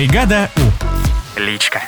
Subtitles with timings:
[0.00, 1.38] Бригада У.
[1.38, 1.82] Личка.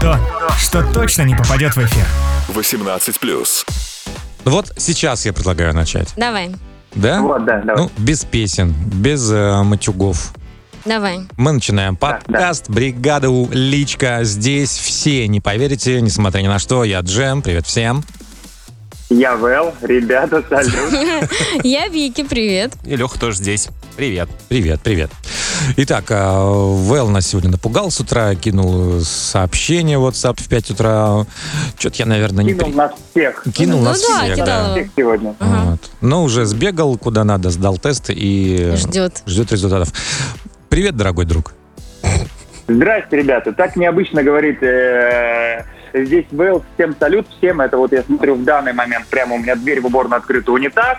[0.00, 0.18] То,
[0.58, 2.04] что точно не попадет в эфир.
[2.48, 3.64] 18 плюс.
[4.44, 6.12] Вот сейчас я предлагаю начать.
[6.16, 6.50] Давай,
[6.96, 7.20] Да?
[7.20, 7.84] Вот, да, давай.
[7.84, 10.32] Ну, без песен, без э, матюгов.
[10.84, 11.20] давай.
[11.36, 14.24] Мы начинаем Да, подкаст «Бригада У Личка».
[14.24, 16.82] Здесь все, не поверите, несмотря ни на что.
[16.82, 18.02] Я Джем, привет всем.
[19.08, 21.30] Я Вэл, ребята, салют.
[21.62, 22.72] Я Вики, привет.
[22.84, 23.68] И Леха тоже здесь.
[23.96, 24.28] Привет.
[24.48, 25.10] Привет, привет.
[25.76, 31.24] Итак, э, Вэл нас сегодня напугал с утра, кинул сообщение в WhatsApp в 5 утра.
[31.78, 32.52] Что-то я, наверное, не...
[32.54, 33.44] Кинул при- нас всех.
[33.54, 34.72] Кинул Ну нас да, всех, кидал.
[34.72, 35.34] Всех сегодня.
[35.38, 35.80] Вот.
[36.00, 39.22] Но уже сбегал куда надо, сдал тест и Ждет.
[39.24, 39.92] ждет результатов.
[40.68, 41.54] Привет, дорогой друг.
[42.68, 43.52] Здрасте, ребята.
[43.52, 45.64] Так необычно говорит э,
[46.04, 46.64] здесь Вэл.
[46.74, 47.60] Всем салют, всем.
[47.60, 49.06] Это вот я смотрю в данный момент.
[49.06, 50.98] Прямо у меня дверь в уборную открыта, унитаз.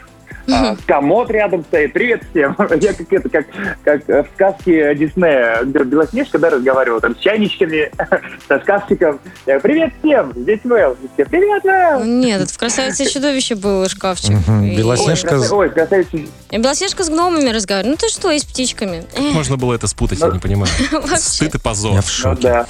[0.51, 1.93] А, комод рядом стоит.
[1.93, 2.55] Привет всем.
[2.81, 3.45] Я как это, как,
[3.83, 7.91] как в сказке Диснея, где Белоснежка, да, разговаривала там с чайничками,
[8.47, 9.19] со сказчиком.
[9.45, 10.97] Я, Привет всем, здесь Вэл.
[11.03, 12.03] И Все, привет, Вэл.
[12.05, 14.31] Нет, это в «Красавице и чудовище» был шкафчик.
[14.63, 15.35] И- Белоснежка.
[15.35, 16.17] Ой, краса- Ой, красавица.
[16.49, 17.99] И Белоснежка с гномами разговаривает.
[17.99, 19.03] Ну ты что, и с птичками?
[19.17, 20.71] Можно было это спутать, я не понимаю.
[20.91, 21.17] Вообще.
[21.17, 21.93] Стыд и позор.
[21.93, 22.41] Я в Ну шоке.
[22.41, 22.65] да.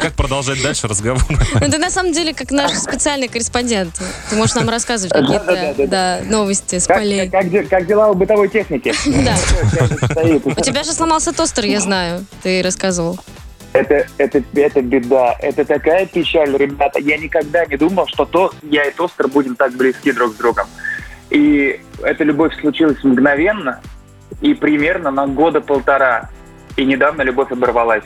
[0.00, 1.22] Как продолжать дальше разговор?
[1.54, 4.00] Ну ты на самом деле как наш специальный корреспондент.
[4.30, 7.28] Ты можешь нам рассказывать какие-то да, новости с Как, полей.
[7.30, 8.92] как, де- как дела у бытовой техники?
[9.24, 9.34] Да.
[10.44, 12.24] У тебя же сломался тостер, я знаю.
[12.42, 13.18] Ты рассказывал.
[13.72, 15.36] Это, это, это беда.
[15.40, 16.98] Это такая печаль, ребята.
[16.98, 20.66] Я никогда не думал, что то, я и тостер будем так близки друг с другом.
[21.30, 23.80] И эта любовь случилась мгновенно
[24.40, 26.30] и примерно на года полтора.
[26.76, 28.04] И недавно любовь оборвалась.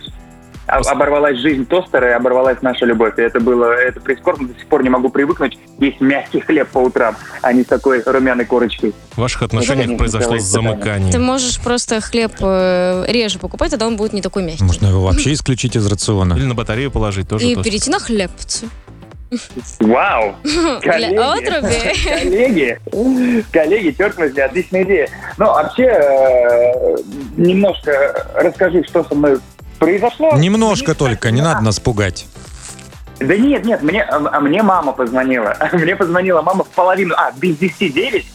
[0.70, 3.18] А- Оборвалась жизнь тостера и оборвалась наша любовь.
[3.18, 6.78] И это было, это прискорбно, до сих пор не могу привыкнуть есть мягкий хлеб по
[6.78, 8.94] утрам, а не с такой румяной корочкой.
[9.12, 11.12] В ваших отношениях конечно, произошло замыкание.
[11.12, 14.64] Ты можешь просто хлеб э, реже покупать, тогда он будет не такой мягкий.
[14.64, 16.34] Можно его вообще исключить из рациона.
[16.34, 17.46] Или на батарею положить тоже.
[17.46, 17.66] И тост.
[17.66, 18.68] перейти на хлебцы.
[19.78, 20.34] Вау!
[20.44, 21.94] Отруби.
[22.20, 22.80] коллеги,
[23.52, 25.08] коллеги, черт возьми, отличная идея.
[25.38, 26.96] Ну, вообще, э,
[27.36, 29.38] немножко расскажу, что со мной
[29.80, 30.36] произошло.
[30.36, 32.26] Немножко только, не надо нас пугать.
[33.18, 35.54] Да нет, нет, мне, а мне мама позвонила.
[35.72, 38.26] Мне позвонила мама в половину, а, без 10 9.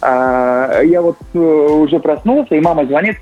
[0.00, 3.16] А, я вот э, уже проснулся, и мама звонит.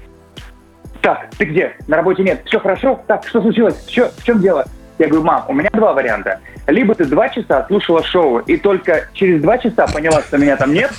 [1.03, 1.77] Так, ты где?
[1.87, 2.43] На работе нет.
[2.47, 2.99] Все хорошо?
[3.07, 3.85] Так, что случилось?
[3.87, 4.65] Чё- в чем дело?
[5.03, 6.39] Я говорю, мам, у меня два варианта.
[6.69, 10.73] Либо ты два часа слушала шоу и только через два часа поняла, что меня там
[10.73, 10.93] нет.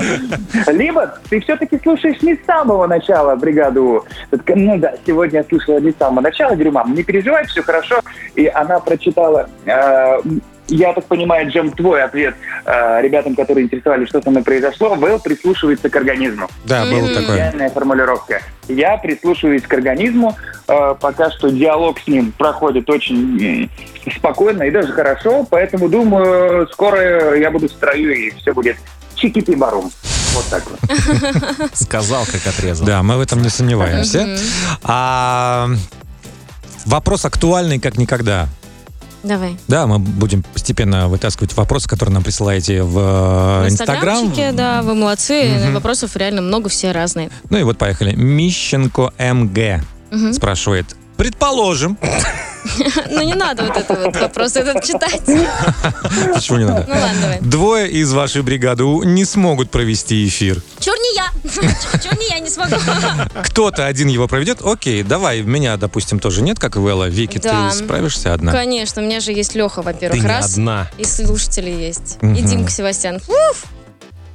[0.68, 4.06] Либо ты все-таки слушаешь не с самого начала бригаду.
[4.30, 6.54] Ну да, сегодня я слушала не с самого начала.
[6.54, 8.00] Говорю, мам, не переживай, все хорошо.
[8.36, 10.18] И она прочитала э,
[10.68, 12.34] я так понимаю, Джем, твой ответ
[12.64, 14.94] э, ребятам, которые интересовались, что со мной произошло.
[14.94, 16.48] Вэл прислушивается к организму.
[16.64, 17.14] Да, было Мгм.
[17.14, 17.34] такое.
[17.36, 18.40] Идеальная формулировка.
[18.68, 20.36] Я прислушиваюсь к организму.
[20.68, 23.70] э, пока что диалог с ним проходит очень м,
[24.16, 25.44] спокойно и даже хорошо.
[25.50, 28.76] Поэтому, думаю, скоро я буду в строю и все будет
[29.16, 29.90] чики-пи-барум.
[30.34, 31.70] Вот так вот.
[31.74, 32.86] Сказал, как отрезал.
[32.86, 34.38] Да, мы в этом не сомневаемся.
[34.84, 35.68] А
[36.86, 38.46] вопрос актуальный как никогда.
[39.22, 39.56] Давай.
[39.68, 44.32] Да, мы будем постепенно вытаскивать вопросы, которые нам присылаете в В э, Инстаграм.
[44.54, 45.44] да, вы молодцы.
[45.64, 45.74] Мгм.
[45.74, 47.30] Вопросов реально много, все разные.
[47.50, 48.14] Ну и вот поехали.
[48.14, 50.32] Мищенко МГ Мгм.
[50.32, 50.96] спрашивает.
[51.16, 51.96] Предположим.
[53.10, 55.22] Ну не надо вот это вот вопрос этот читать.
[56.34, 56.86] Почему не надо?
[56.88, 57.38] Ну ладно, давай.
[57.40, 60.62] Двое из вашей бригады не смогут провести эфир.
[60.80, 61.26] Чур не я.
[62.02, 62.76] Чур не я не смогу.
[63.44, 64.60] Кто-то один его проведет.
[64.62, 67.08] Окей, давай, меня, допустим, тоже нет, как и Вэлла.
[67.08, 67.70] Вики, Да.
[67.70, 68.52] ты справишься одна?
[68.52, 70.52] Конечно, у меня же есть Леха, во-первых, раз.
[70.52, 70.90] одна.
[70.98, 72.18] И слушатели есть.
[72.22, 72.46] И Мгм.
[72.46, 73.16] Димка Севастьян.
[73.16, 73.64] Уф!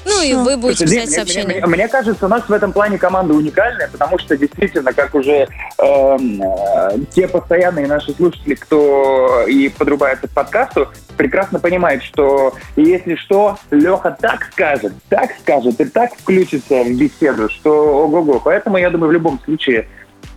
[0.07, 1.65] Ну и вы будете Слушай, писать мне- сообщения.
[1.65, 5.47] Мне, мне кажется, у нас в этом плане команда уникальная, потому что действительно, как уже
[5.77, 10.87] эм, э, те постоянные наши слушатели, кто и подрубается к подкасту,
[11.17, 17.49] прекрасно понимают, что если что, Леха так скажет, так скажет и так включится в беседу,
[17.49, 17.71] что
[18.03, 18.39] ого-го.
[18.39, 19.87] Поэтому, я думаю, в любом случае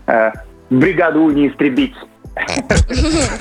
[0.07, 0.33] э,
[0.71, 1.95] бригаду не истребить.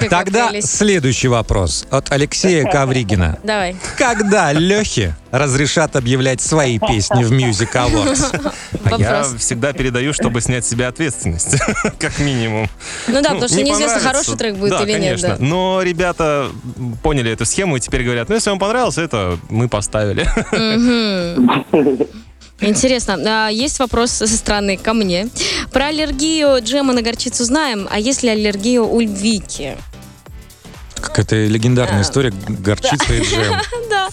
[0.10, 3.40] Тогда следующий вопрос от Алексея Кавригина.
[3.44, 3.76] Давай.
[3.98, 8.54] Когда Лехе разрешат объявлять свои песни в Music Awards?
[8.98, 11.56] Я всегда передаю, чтобы снять с себя ответственность,
[12.00, 12.68] как минимум.
[13.08, 15.40] Ну да, потому что не неизвестно, хороший трек будет или нет.
[15.40, 16.50] Но ребята
[17.04, 20.28] поняли эту схему и теперь говорят, ну если вам понравился, это мы поставили.
[22.62, 25.30] Интересно, а, есть вопрос со стороны ко мне.
[25.72, 29.78] Про аллергию джема на горчицу знаем, а есть ли аллергия у Вики?
[30.96, 32.02] Какая-то легендарная А.
[32.02, 33.56] история горчица и джем.
[33.90, 34.10] Да.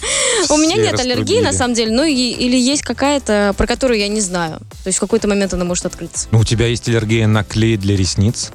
[0.49, 1.91] У меня нет аллергии, на самом деле.
[1.91, 4.59] Ну, или есть какая-то, про которую я не знаю.
[4.83, 6.27] То есть в какой-то момент она может открыться.
[6.31, 8.51] Ну, у тебя есть аллергия на клей для ресниц?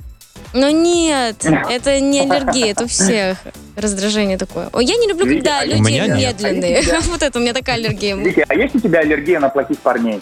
[0.52, 3.38] Но нет, это не аллергия, это у всех
[3.76, 4.68] раздражение такое.
[4.72, 6.82] Ой, я не люблю, когда а люди меня медленные.
[7.10, 8.16] Вот это у меня такая аллергия.
[8.48, 10.20] А есть у тебя аллергия на плохих парней?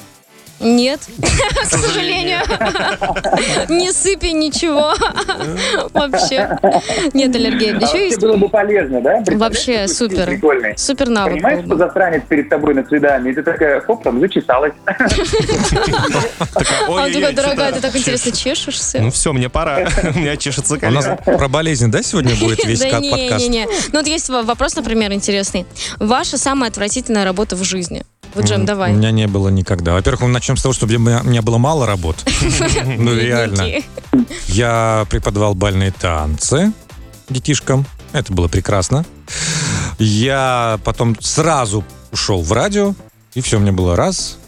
[0.60, 1.00] Нет,
[1.62, 2.40] к сожалению.
[3.68, 4.94] Не сыпи ничего.
[5.94, 6.58] Вообще.
[7.14, 7.76] Нет аллергии.
[7.76, 9.22] А Еще есть было бы полезно, да?
[9.36, 10.38] Вообще супер.
[10.76, 11.34] Супер навык.
[11.34, 14.72] Понимаешь, что засранец перед тобой на свидании, и ты такая, хоп, там, зачесалась.
[14.84, 15.08] Такая,
[16.86, 17.80] А он «Ой-ой-ой, такой, дорогая, что-то».
[17.82, 18.98] ты так интересно чешешься.
[19.00, 19.88] Ну все, мне пора.
[20.14, 23.42] У меня чешется У нас про болезнь, да, сегодня будет весь Да кат- не, подкаст?
[23.44, 23.66] не, не.
[23.92, 25.66] Ну вот есть вопрос, например, интересный.
[25.98, 28.04] Ваша самая отвратительная работа в жизни?
[28.34, 28.92] Вот, Джем, давай.
[28.92, 29.92] У меня не было никогда.
[29.94, 32.16] Во-первых, мы начнем с того, что у меня- было мало работ.
[32.84, 33.82] Ну, реально.
[34.46, 36.72] Я преподавал бальные танцы
[37.28, 37.86] детишкам.
[38.12, 39.04] Это было прекрасно.
[39.98, 42.94] Я потом сразу ушел в радио,
[43.34, 44.38] и все, у меня было раз,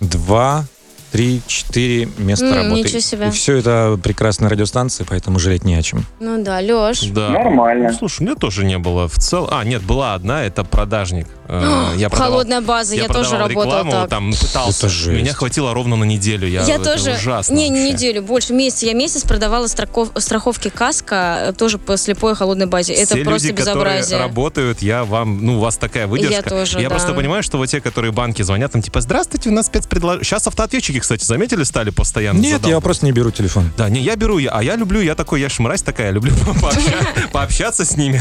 [0.00, 0.64] два,
[1.12, 2.82] три, четыре места работы.
[2.82, 3.28] ничего себе.
[3.28, 6.04] И все это прекрасные радиостанции, поэтому жалеть не о чем.
[6.18, 7.02] Ну да, Леш.
[7.02, 7.30] Да.
[7.30, 7.92] Нормально.
[7.92, 9.50] Слушай, у меня тоже не было в целом.
[9.52, 11.28] А, нет, была одна, это продажник.
[11.50, 14.10] Э, Я продавал- Холодная база, я, тоже продавал работала рекламу, так.
[14.10, 14.86] там пытался.
[14.86, 15.20] Это жесть.
[15.22, 16.46] Меня хватило ровно на неделю.
[16.48, 17.92] Я, Я тоже, ужасно не, не вообще.
[17.94, 18.82] неделю, больше, месяц.
[18.82, 22.94] Я месяц продавала страхов- страховки каска э, тоже по слепой холодной базе.
[22.94, 24.18] Это Все просто люди, которые безобразие.
[24.18, 26.34] работают, я вам, ну, у вас такая выдержка.
[26.36, 26.88] Я тоже, да.
[26.88, 30.24] просто понимаю, что вот те, которые банки звонят, там типа, здравствуйте, у нас спецпредложение.
[30.24, 33.70] Сейчас автоответчики, кстати, заметили, стали постоянно Нет, задал- я просто не беру телефон.
[33.76, 36.12] Да, не, я беру, я- а я люблю, я такой, я ж мразь такая, я
[36.12, 36.32] люблю
[36.62, 38.20] пообща- пообщаться с ними.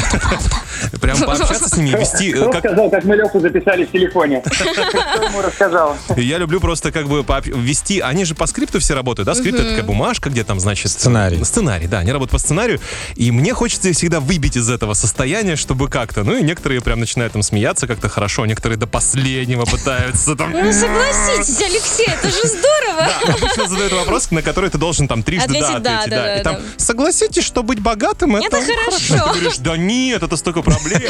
[1.02, 4.42] Прям пообщаться с ними, вести, э, Кто как, сказал, как мы Леху записали в телефоне?
[4.46, 5.98] Кто ему рассказал?
[6.16, 8.00] Я люблю просто как бы ввести.
[8.00, 9.36] Они же по скрипту все работают, да?
[9.36, 10.92] Скрипт это такая бумажка, где там, значит...
[10.92, 11.44] Сценарий.
[11.44, 12.00] Сценарий, да.
[12.00, 12.80] Они работают по сценарию.
[13.16, 16.24] И мне хочется их всегда выбить из этого состояния, чтобы как-то...
[16.24, 20.52] Ну и некоторые прям начинают там смеяться как-то хорошо, некоторые до последнего пытаются там...
[20.52, 23.08] Ну согласитесь, Алексей, это же здорово.
[23.26, 26.10] Да, обычно задают вопрос, на который ты должен там трижды Ответить да ответить.
[26.12, 28.58] да, И там, согласитесь, что быть богатым это...
[28.58, 29.34] Это хорошо.
[29.34, 31.02] Ты говоришь, да нет, это столько проблем.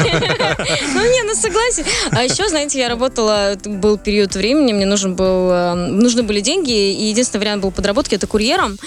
[0.94, 1.84] Ну не, ну согласен.
[2.10, 6.70] А еще, знаете, я работала, был период времени, мне нужен был, э, нужны были деньги,
[6.70, 8.78] и единственный вариант был подработки это курьером.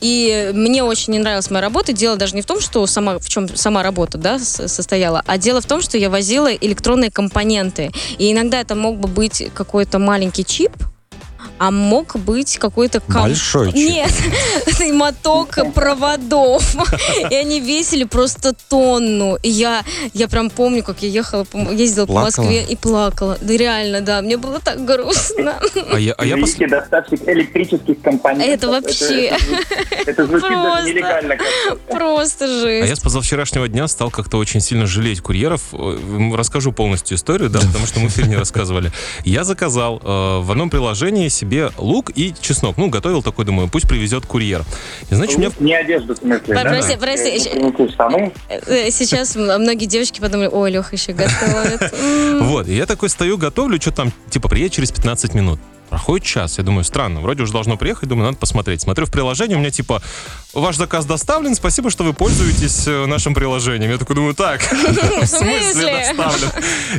[0.00, 1.92] И мне очень не нравилась моя работа.
[1.92, 5.60] Дело даже не в том, что сама, в чем сама работа, да, состояла, а дело
[5.60, 7.90] в том, что я возила электронные компоненты.
[8.18, 10.72] И иногда это мог бы быть какой-то маленький чип,
[11.64, 13.70] а мог быть какой-то ком- Большой.
[13.72, 14.10] Нет,
[14.92, 16.74] моток проводов.
[17.30, 19.36] И они весили просто тонну.
[19.44, 22.14] И я, я прям помню, как я ехала, ездила по?
[22.14, 23.38] Москве и плакала.
[23.40, 25.54] Да реально, да, мне было так грустно.
[25.92, 28.48] А я, а я пос- Великий доставщик электрических компонентов.
[28.54, 30.74] Это вообще- Это, звучит- это звучит Просто.
[30.74, 31.36] даже нелегально.
[31.36, 31.76] как-то.
[31.94, 33.00] Просто А я жесть.
[33.00, 35.62] с позавчерашнего дня стал как-то очень сильно жалеть курьеров.
[35.72, 38.90] Э, Расскажу полностью историю, да, потому что мы в эфире не рассказывали.
[39.24, 42.76] Я заказал э, в одном приложении себе лук и чеснок.
[42.76, 44.64] Ну, готовил такой, думаю, пусть привезет курьер.
[45.10, 45.50] И значит, у меня...
[45.60, 46.62] Не одежду, в смысле, да?
[46.62, 47.38] Прости, прости,
[48.48, 48.60] Э.
[48.66, 51.92] Э, Сейчас многие девочки подумали, ой, Леха еще готовит.
[52.42, 55.60] Вот, я такой стою, готовлю, что там, типа, приедет через 15 минут.
[55.92, 58.80] Проходит час, я думаю, странно, вроде уже должно приехать, думаю, надо посмотреть.
[58.80, 60.00] Смотрю в приложение, у меня типа,
[60.54, 63.90] ваш заказ доставлен, спасибо, что вы пользуетесь э, нашим приложением.
[63.90, 66.48] Я такой думаю, так, в смысле доставлен?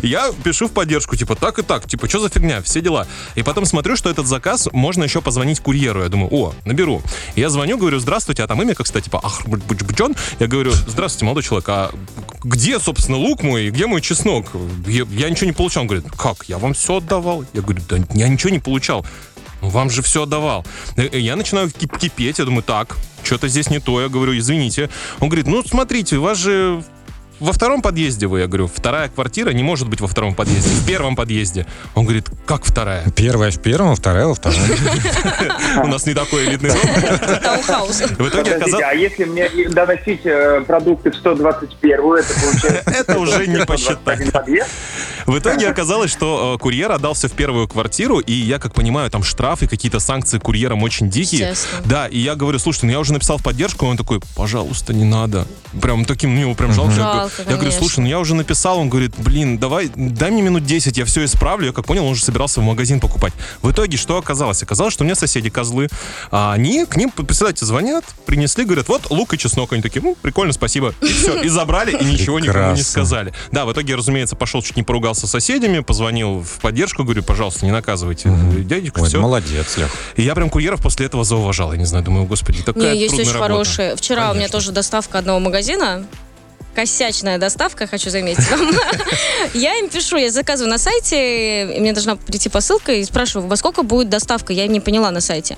[0.04, 3.08] Я пишу в поддержку, типа, так и так, типа, что за фигня, все дела.
[3.34, 6.04] И потом смотрю, что этот заказ можно еще позвонить курьеру.
[6.04, 7.02] Я думаю, о, наберу.
[7.36, 9.42] Я звоню, говорю, здравствуйте, а там имя, как, кстати, типа, ах,
[9.94, 10.16] Джон.
[10.40, 11.90] Я говорю, здравствуйте, молодой человек, а
[12.44, 14.52] где, собственно, лук мой, где мой чеснок?
[14.86, 15.82] Я, я ничего не получал.
[15.82, 17.44] Он говорит, как, я вам все отдавал?
[17.54, 18.83] Я говорю, да я ничего не получал.
[19.62, 20.66] «Ну, Вам же все отдавал.
[20.98, 24.02] Э, э, Я начинаю кип- кипеть, я думаю, так, что-то здесь не то.
[24.02, 24.90] Я говорю, извините.
[25.22, 26.84] Он говорит, ну, смотрите, вас же
[27.40, 30.86] во втором подъезде вы, я говорю, вторая квартира не может быть во втором подъезде, в
[30.86, 31.66] первом подъезде.
[31.96, 33.04] Он говорит, как вторая?
[33.16, 34.60] Первая в первом, вторая во втором.
[35.84, 36.80] У нас не такой элитный дом.
[38.18, 42.84] В итоге оказалось, а если мне доносить э, продукты в 121 это получается...
[42.94, 44.68] Это уже не 121 посчитать.
[45.26, 49.24] В итоге оказалось, что э, курьер отдался в первую квартиру, и я, как понимаю, там
[49.24, 51.56] штрафы, какие-то санкции курьерам очень дикие.
[51.86, 55.06] Да, и я говорю, слушайте, ну я уже написал в поддержку, он такой, пожалуйста, не
[55.06, 55.46] надо.
[55.82, 57.23] Прям таким, его прям жалко.
[57.24, 57.80] Я я говорю, конечно.
[57.80, 61.26] слушай, ну я уже написал, он говорит, блин, давай, дай мне минут 10, я все
[61.26, 61.68] исправлю.
[61.68, 63.34] Я как понял, он уже собирался в магазин покупать.
[63.62, 64.64] В итоге что оказалось?
[64.64, 65.90] Оказалось, что у меня соседи козлы,
[66.32, 69.74] а они к ним, представляете, звонят, принесли, говорят, вот лук и чеснок.
[69.74, 70.94] Они такие, ну, прикольно, спасибо.
[71.02, 72.84] И все, и забрали, и ничего никому не Прекрасно.
[72.84, 73.34] сказали.
[73.52, 77.66] Да, в итоге, разумеется, пошел, чуть не поругался с соседями, позвонил в поддержку, говорю, пожалуйста,
[77.66, 79.20] не наказывайте дядечку, Ой, все.
[79.20, 79.92] молодец, Лех.
[80.16, 81.72] И я прям курьеров после этого зауважал.
[81.72, 83.40] Я не знаю, думаю, господи, такая Не, есть очень работа.
[83.54, 83.96] хорошие.
[83.96, 84.60] Вчера у меня Конечно.
[84.60, 86.06] тоже доставка одного магазина.
[86.76, 88.72] Косячная доставка, хочу заметить вам.
[89.54, 93.84] Я им пишу, я заказываю на сайте, мне должна прийти посылка, и спрашиваю, во сколько
[93.84, 94.54] будет доставка?
[94.54, 95.58] Я не поняла на сайте.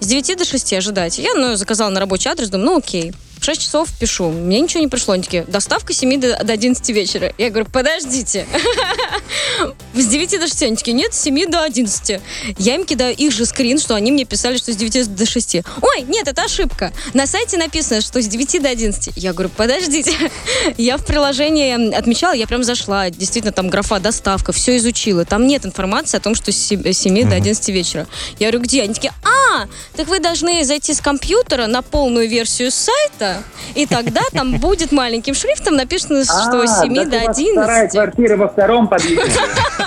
[0.00, 1.18] С 9 до 6 ожидать.
[1.18, 3.12] Я, ну, заказала на рабочий адрес, думаю, ну, окей.
[3.44, 5.12] В 6 часов пишу, мне ничего не пришло.
[5.12, 7.30] Они такие, доставка с 7 до, до 11 вечера.
[7.36, 8.46] Я говорю, подождите.
[9.94, 10.62] С 9 до 6.
[10.62, 12.20] Они такие, нет, с 7 до 11.
[12.58, 15.56] Я им кидаю их же скрин, что они мне писали, что с 9 до 6.
[15.82, 16.92] Ой, нет, это ошибка.
[17.12, 19.12] На сайте написано, что с 9 до 11.
[19.16, 20.12] Я говорю, подождите.
[20.76, 23.10] Я в приложении отмечала, я прям зашла.
[23.10, 25.24] Действительно, там графа доставка, все изучила.
[25.24, 28.06] Там нет информации о том, что с 7 до 11 вечера.
[28.38, 28.82] Я говорю, где?
[28.82, 33.33] Они такие, а, так вы должны зайти с компьютера на полную версию сайта,
[33.74, 37.38] и тогда там будет маленьким шрифтом написано, что с 7 А, так до у вас
[37.38, 37.92] Вторая 11.
[37.92, 39.40] квартира во втором подъезде.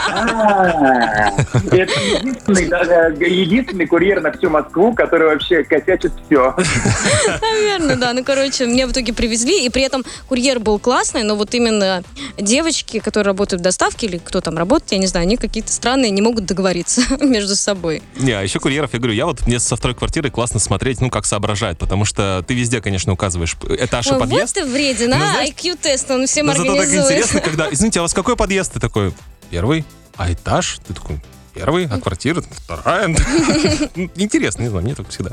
[0.10, 1.32] А,
[1.72, 6.56] Это единственный, да, единственный курьер на всю Москву, который вообще косячит все.
[7.42, 8.14] Наверное, да.
[8.14, 12.04] Ну, короче, мне в итоге привезли, и при этом курьер был классный, но вот именно
[12.38, 16.12] девочки, которые работают в доставке, или кто там работает, я не знаю, они какие-то странные,
[16.12, 18.02] не могут договориться между собой.
[18.18, 21.10] Не, а еще курьеров, я говорю, я вот мне со второй квартиры классно смотреть, ну,
[21.10, 24.56] как соображает, потому что ты везде, конечно, указываешь этаж и Ой, вот подъезд.
[24.56, 25.44] ты вреден, а?
[25.46, 27.12] IQ-тест, он всем Но зато так организует.
[27.12, 28.74] интересно, когда, извините, а у вас какой подъезд?
[28.74, 29.14] Ты такой,
[29.50, 30.80] первый, а этаж?
[30.88, 31.20] Ты такой,
[31.58, 32.42] первый, а квартира?
[32.42, 33.08] Вторая.
[33.96, 35.32] Ну, Интересно, не знаю, мне так всегда.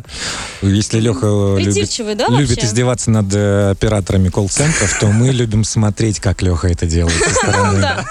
[0.62, 6.42] Если Леха любит, да, любит издеваться над э, операторами колл-центров, то мы любим смотреть, как
[6.42, 7.80] Леха это делает со стороны.
[7.80, 8.04] Да.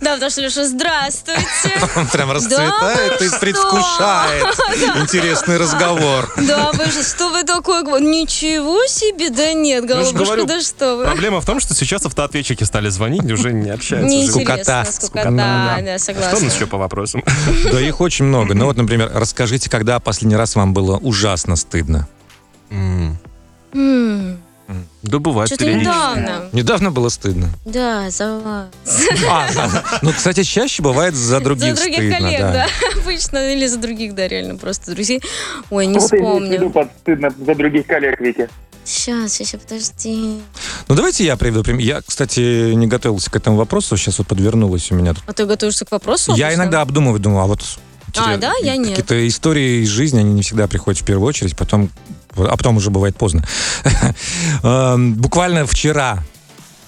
[0.00, 1.44] да, потому что, Леша, здравствуйте.
[1.96, 3.38] Он прям расцветает и что?
[3.38, 4.46] предвкушает
[5.02, 6.32] интересный разговор.
[6.36, 7.82] Да, вы же, что вы такое?
[7.82, 8.10] говорите?
[8.10, 11.04] Ничего себе, да нет, голубушка, говорю, да что вы.
[11.04, 14.32] Проблема в том, что сейчас автоответчики стали звонить, уже не общаются.
[14.32, 14.84] Скукота.
[14.90, 16.40] скукота, да, Что у согласна.
[16.40, 17.22] нас еще по вопросам?
[17.72, 18.54] Да их очень много.
[18.54, 22.08] Ну вот, например, расскажите, когда последний раз вам было ужасно стыдно?
[22.70, 23.16] М,
[23.72, 24.38] М,
[25.02, 26.48] Да бывает Что-то недавно.
[26.52, 27.50] Недавно было стыдно.
[27.66, 28.68] Да, за вас.
[29.28, 32.52] А, за- ну, кстати, чаще бывает за других за других стыдно, коллег, да.
[32.52, 32.66] да.
[33.00, 33.52] Обычно.
[33.52, 35.20] Или за других, да, реально, просто друзей.
[35.70, 36.70] Ой, не Вот имеешь в виду вспомню.
[36.70, 38.48] под стыдно за других коллег, Вики.
[38.84, 40.40] Сейчас, сейчас, подожди.
[40.88, 41.82] Ну, давайте я приведу пример.
[41.84, 45.24] Я, кстати, не готовился к этому вопросу, сейчас вот подвернулось у меня тут.
[45.26, 46.34] А ты готовишься к вопросу?
[46.34, 46.62] Я обычно?
[46.62, 47.62] иногда обдумываю, думаю, а вот...
[48.16, 48.52] А, да?
[48.62, 48.90] Я нет.
[48.90, 51.90] Какие-то истории из жизни, они не всегда приходят в первую очередь, потом,
[52.36, 53.44] а потом уже бывает поздно.
[54.62, 56.22] Эм, Буквально вчера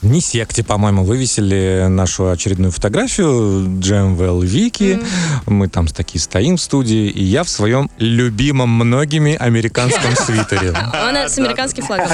[0.02, 5.00] в Несекте, по-моему, вывесили нашу очередную фотографию GMVL Вики.
[5.46, 10.70] Мы там такие стоим в студии, и я в своем любимом многими американском свитере.
[10.70, 12.08] Она с американским флагом.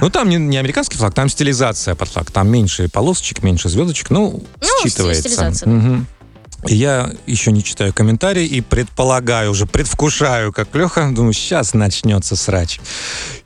[0.00, 2.30] Ну, там не, не американский флаг, там стилизация под флаг.
[2.30, 4.10] Там меньше полосочек, меньше звездочек.
[4.10, 6.14] Ну, Ну, считывается.
[6.64, 12.80] Я еще не читаю комментарии и предполагаю, уже предвкушаю, как Леха, думаю, сейчас начнется срач.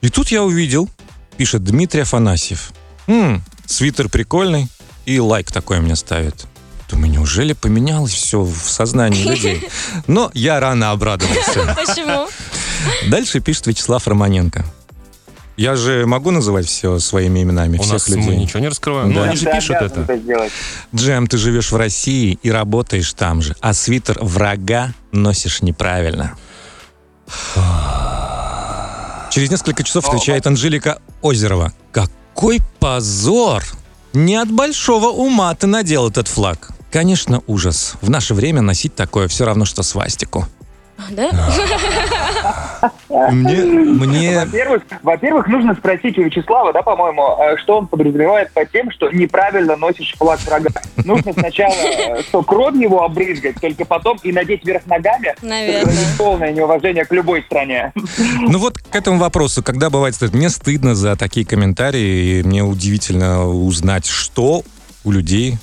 [0.00, 0.88] И тут я увидел,
[1.36, 2.72] пишет Дмитрий Афанасьев.
[3.06, 4.68] «М, свитер прикольный,
[5.04, 6.46] и лайк такой мне ставит.
[6.90, 9.68] Думаю, неужели поменялось все в сознании людей?
[10.06, 11.74] Но я рано обрадовался.
[11.76, 12.28] Почему?
[13.08, 14.64] Дальше пишет Вячеслав Романенко.
[15.56, 18.36] Я же могу называть все своими именами, У всех нас мы людей.
[18.36, 19.10] ничего не раскрываем.
[19.12, 19.24] Ну, Да.
[19.24, 20.16] они же пишут это.
[20.16, 20.52] сделать.
[20.94, 26.34] Джем, ты живешь в России и работаешь там же, а свитер врага носишь неправильно.
[29.30, 31.72] Через несколько часов отвечает Анжелика Озерова.
[31.92, 33.62] Какой позор!
[34.12, 36.70] Не от большого ума ты надел этот флаг.
[36.90, 37.94] Конечно, ужас.
[38.02, 40.46] В наше время носить такое все равно, что свастику.
[41.10, 41.30] Да?
[43.08, 48.70] Мне, мне Во-первых, во-первых, нужно спросить у Вячеслава, да, по-моему, э, что он подразумевает под
[48.70, 50.70] тем, что неправильно носишь флаг врага.
[51.04, 55.34] Нужно сначала, э, что кровь его обрызгать, только потом и надеть вверх ногами.
[55.42, 55.92] Наверное.
[55.92, 57.92] Это полное неуважение к любой стране.
[58.40, 63.48] Ну вот к этому вопросу, когда бывает мне стыдно за такие комментарии, и мне удивительно
[63.48, 64.62] узнать, что
[65.04, 65.56] у людей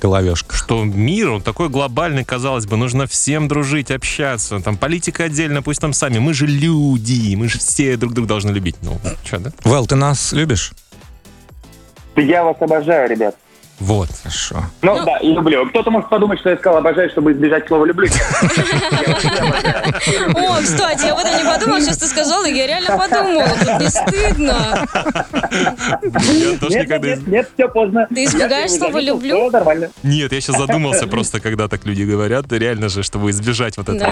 [0.00, 0.56] головешках.
[0.56, 4.60] что мир, он такой глобальный, казалось бы, нужно всем дружить, общаться.
[4.60, 6.18] Там политика отдельно, пусть там сами.
[6.18, 8.76] Мы же люди, мы же все друг друга должны любить.
[8.82, 9.52] Ну, что, да?
[9.64, 10.72] Вэл, ты нас любишь?
[12.16, 13.36] Я вас обожаю, ребят.
[13.78, 14.08] Вот.
[14.22, 14.64] Хорошо.
[14.82, 15.68] Ну да, и люблю.
[15.68, 18.08] Кто-то может подумать, что я сказал обожаю, чтобы избежать слова люблю.
[20.34, 23.48] О, кстати, я об этом не подумала, сейчас ты сказала, и я реально подумала.
[23.58, 24.86] Тут не стыдно.
[26.68, 28.06] Нет, нет, все поздно.
[28.14, 29.50] Ты избегаешь слова «люблю»?
[29.50, 29.90] нормально.
[30.02, 34.10] Нет, я сейчас задумался просто, когда так люди говорят, реально же, чтобы избежать вот этого.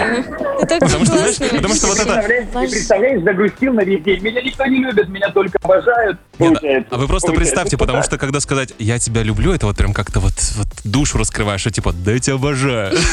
[0.59, 2.13] Потому что, знаешь, потому что вот это...
[2.13, 4.21] представляешь, ты представляешь, загрустил на весь день.
[4.21, 6.19] Меня никто не любит, меня только обожают.
[6.37, 6.95] Получается.
[6.95, 9.93] а вы просто представьте, Ну, потому что когда сказать «я тебя люблю», это вот прям
[9.93, 12.95] как-то вот, вот душу раскрываешь, что типа, да я тебя обожаю.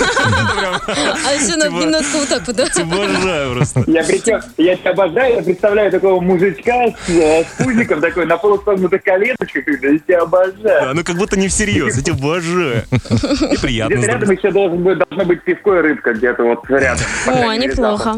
[0.93, 2.69] А все Типа- немножко вот так вот, да?
[2.69, 3.85] Тебя обожаю просто.
[3.87, 9.73] Я, тебя обожаю, я представляю такого мужичка с, э, пузиком такой на полусогнутых коленочках, и
[9.73, 10.59] я тебя обожаю.
[10.63, 12.85] Да, ну как будто не всерьез, я тебя обожаю.
[13.53, 13.95] И приятно.
[13.95, 17.05] Где-то рядом еще должен быть, должно быть пивко и рыбка где-то вот рядом.
[17.27, 18.17] О, неплохо.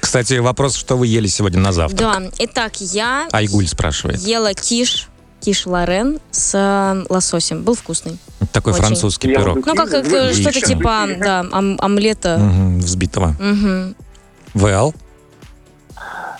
[0.00, 2.00] Кстати, вопрос, что вы ели сегодня на завтрак?
[2.00, 4.18] Да, итак, я Айгуль спрашивает.
[4.20, 5.08] ела киш,
[5.44, 7.62] киш Лорен с э, лососем.
[7.62, 8.18] Был вкусный.
[8.52, 8.82] Такой Очень.
[8.84, 9.56] французский Я пирог.
[9.56, 12.38] Ну, как, как, э, что-то типа, да, ом- омлета.
[12.38, 13.34] Мгм, Взбитого.
[14.54, 14.94] ВЛ?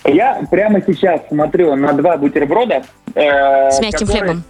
[0.06, 2.82] Я прямо сейчас смотрю на два бутерброда.
[3.14, 4.44] э, С мягким которые хлебом.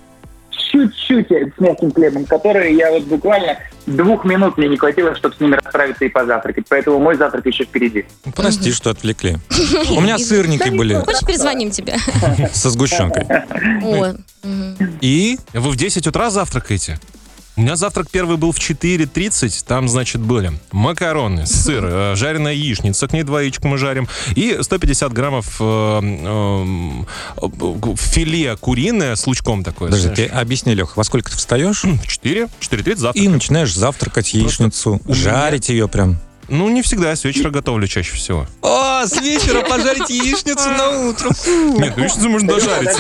[0.50, 3.56] Чуть-чуть с мягким хлебом, которые я вот буквально
[3.86, 6.66] двух минут мне не хватило, чтобы с ними расправиться и позавтракать.
[6.68, 8.04] Поэтому мой завтрак еще впереди.
[8.34, 9.36] Прости, что отвлекли.
[9.90, 11.96] У меня сырники были Хочешь, перезвоним тебе?
[12.52, 13.26] со сгущенкой.
[15.00, 16.98] И Вы в 10 утра завтракаете?
[17.56, 19.64] У меня завтрак первый был в 4.30.
[19.66, 24.58] Там, значит, были макароны, сыр, э, жареная яичница, к ней два яичка мы жарим, и
[24.60, 29.90] 150 граммов э, э, филе куриное с лучком такое.
[29.90, 33.24] Подожди, ты объясни, Лех, во сколько ты встаешь В 4, 4.30 завтрак.
[33.24, 36.18] и начинаешь завтракать яичницу, меня- жарить ее прям.
[36.48, 38.46] Ну, не всегда, я с вечера готовлю чаще всего.
[38.60, 41.30] О, с вечера пожарить яичницу на утро.
[41.78, 42.90] Нет, яичницу можно дожарить.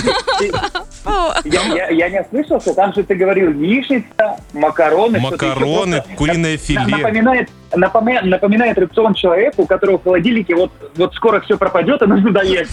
[1.44, 5.18] Я, я- я не ослышался, там же ты говорил яичница, макароны.
[5.20, 6.16] что-то еще Макароны, просто.
[6.16, 6.86] куриное филе.
[6.86, 12.06] Напоминает, напомя- напоминает рацион человека, у которого в холодильнике вот, вот скоро все пропадет, и
[12.06, 12.72] нужно доесть.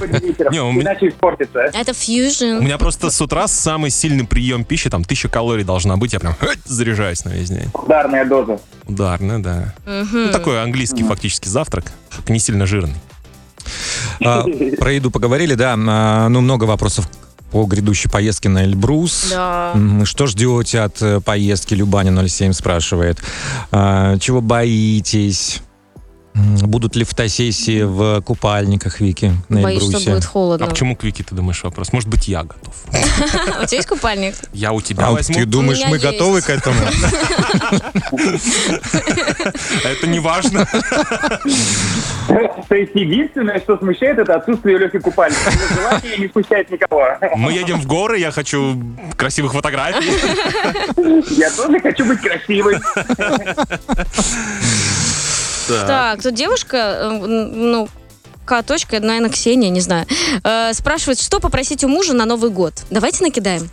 [0.00, 1.60] У Иначе испортится.
[1.72, 2.64] Это У фьюжн.
[2.64, 6.34] меня просто с утра самый сильный прием пищи, там, тысяча калорий должна быть, я прям
[6.34, 7.68] «Хать!» заряжаюсь на весь день.
[7.74, 8.58] Ударная доза.
[8.86, 9.74] Ударно, да.
[9.86, 11.92] Ну, такой английский фактически завтрак,
[12.28, 12.94] не сильно жирный.
[14.24, 14.44] А,
[14.78, 15.74] Про еду поговорили, да.
[15.76, 17.06] а, Ну, много вопросов
[17.50, 19.28] по грядущей поездке на Эльбрус.
[19.30, 19.74] Да.
[20.04, 21.74] Что ждете от э, поездки?
[21.74, 23.18] Любаня 07 спрашивает.
[23.70, 25.62] А, Чего боитесь?
[26.62, 30.10] Будут ли фотосессии в купальниках, Вики, на Боюсь, что Эльбрусе?
[30.10, 30.66] будет А холодно.
[30.66, 31.92] почему к Вике ты думаешь вопрос?
[31.92, 32.74] Может быть, я готов.
[33.62, 34.34] У тебя есть купальник?
[34.52, 35.34] Я у тебя А возьму.
[35.34, 36.76] ты думаешь, мы готовы к этому?
[39.84, 40.66] Это не важно.
[42.68, 45.50] То есть единственное, что смущает, это отсутствие Лехи купальника.
[45.74, 47.04] Желание не смущает никого.
[47.36, 48.80] Мы едем в горы, я хочу
[49.16, 50.12] красивых фотографий.
[51.36, 52.76] Я тоже хочу быть красивой.
[55.68, 57.88] Так, тут девушка, э, ну,
[58.44, 58.62] К.
[58.62, 60.06] точка, наверное, Ксения, не знаю,
[60.44, 62.74] э, спрашивает, что попросить у мужа на Новый год.
[62.90, 63.68] Давайте накидаем.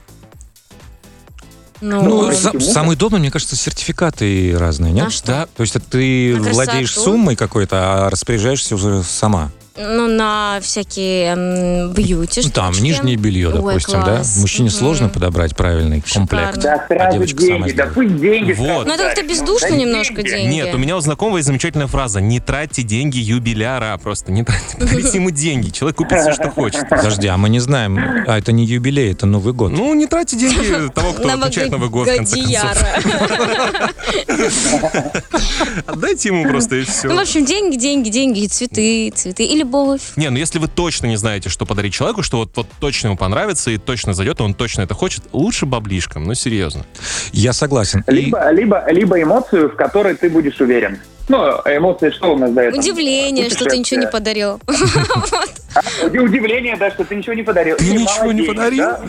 [1.82, 5.06] Ну, Ну, э, са- самое удобное, мне кажется, сертификаты разные, нет?
[5.06, 5.28] на что?
[5.28, 7.12] Да, То есть ты На владеешь красоту?
[7.12, 9.52] суммой какой-то, а распоряжаешься уже сама.
[9.78, 12.88] Ну, на всякие м, бьюти Ну, там, штучки.
[12.88, 14.36] нижнее белье, Ой, допустим, класс.
[14.36, 14.40] да?
[14.42, 14.78] Мужчине Мгм.
[14.78, 16.56] сложно подобрать правильный комплект.
[16.56, 16.86] Шикарно.
[16.90, 17.94] Да А девочка сама деньги, да сделает.
[17.94, 18.88] пусть деньги Вот.
[18.88, 20.30] Ну, это как-то бездушно Да немножко деньги.
[20.30, 20.54] деньги.
[20.54, 22.22] Нет, у меня у знакомого есть замечательная фраза.
[22.22, 24.00] Не тратьте деньги юбиляра.
[24.02, 24.78] Просто не тратьте.
[24.80, 25.72] Подарите ему деньги.
[25.72, 26.88] Человек купит все, что хочет.
[26.88, 28.00] Подожди, а мы не знаем.
[28.28, 29.74] А это не юбилей, это Новый год.
[29.74, 32.66] Ну, не тратьте деньги того, кто отмечает Новый год, в конце концов.
[35.86, 37.20] Отдайте ему просто и Ну, в все.
[37.20, 40.02] общем, деньги, деньги, деньги, цветы, цветы, любовь.
[40.16, 43.18] Не, ну если вы точно не знаете, что подарить человеку, что вот, вот точно ему
[43.18, 46.86] понравится и точно зайдет, и он точно это хочет, лучше баблишком, ну серьезно.
[47.32, 48.04] Я согласен.
[48.08, 51.00] И Либо, либо, либо эмоцию, в которой ты будешь уверен.
[51.28, 52.78] Ну, эмоции что у нас за это?
[52.78, 54.62] Удивление, что ты ничего не подарил.
[56.04, 57.78] Уди- Удивление, да, что ты ничего не подарил.
[57.78, 58.86] Ты ничего не подарил?
[58.86, 59.02] да?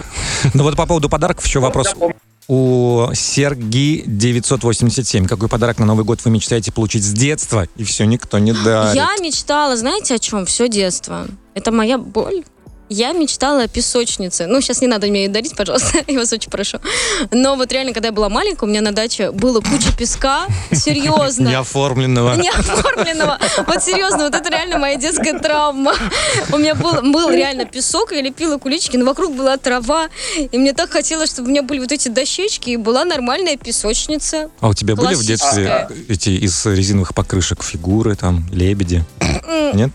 [0.55, 1.95] Ну вот по поводу подарков еще вопрос.
[2.49, 5.27] У Серги 987.
[5.27, 7.67] Какой подарок на Новый год вы мечтаете получить с детства?
[7.77, 8.95] И все, никто не дарит.
[8.95, 10.47] Я мечтала, знаете о чем?
[10.47, 11.27] Все детство.
[11.55, 12.45] Это моя боль.
[12.89, 14.47] Я мечтала о песочнице.
[14.47, 16.79] Ну, сейчас не надо мне ее дарить, пожалуйста, я вас очень прошу.
[17.33, 20.47] Но вот реально, когда я была маленькая, у меня на даче было куча песка.
[20.73, 21.49] Серьезно.
[21.49, 22.35] Неоформленного.
[22.37, 23.39] Не оформленного.
[23.67, 25.95] Вот серьезно, вот это реально моя детская травма.
[26.53, 30.09] У меня был, был реально песок, я лепила куличики, но вокруг была трава.
[30.37, 34.51] И мне так хотелось, чтобы у меня были вот эти дощечки, и была нормальная песочница.
[34.61, 39.05] А у тебя были в детстве эти из резиновых покрышек фигуры, там, лебеди?
[39.75, 39.91] Нет?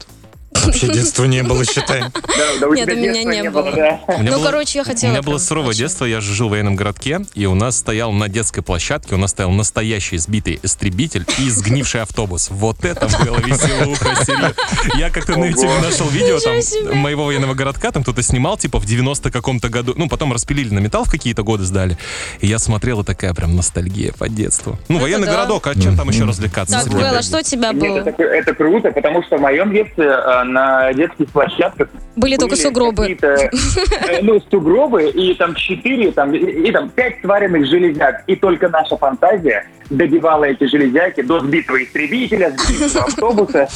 [0.66, 2.04] Вообще детства не было, считай.
[2.04, 6.22] Нет, у меня не было, Ну, короче, я хотела У меня было суровое детство, я
[6.22, 9.52] же жил в военном городке, и у нас стоял на детской площадке, у нас стоял
[9.52, 12.50] настоящий сбитый истребитель и сгнивший автобус.
[12.50, 14.54] Вот это было серьезно.
[14.96, 18.86] Я как-то на YouTube нашел видео там моего военного городка, там кто-то снимал, типа в
[18.86, 21.98] 90 каком-то году, ну, потом распилили на металл в какие-то годы сдали,
[22.40, 24.80] и я смотрел, и такая прям ностальгия по детству.
[24.88, 26.84] Ну, военный городок, а чем там еще развлекаться?
[26.84, 28.00] Так, Белла, что у тебя было?
[28.00, 32.62] это, это круто, потому что в моем детстве э, на детских площадках Были только были
[32.62, 33.02] сугробы.
[33.04, 38.24] какие-то, э, Ну, сугробы, и там четыре, там, и, и там пять сваренных железяк.
[38.28, 43.68] И только наша фантазия добивала эти железяки до сбитого истребителя, сбитого автобуса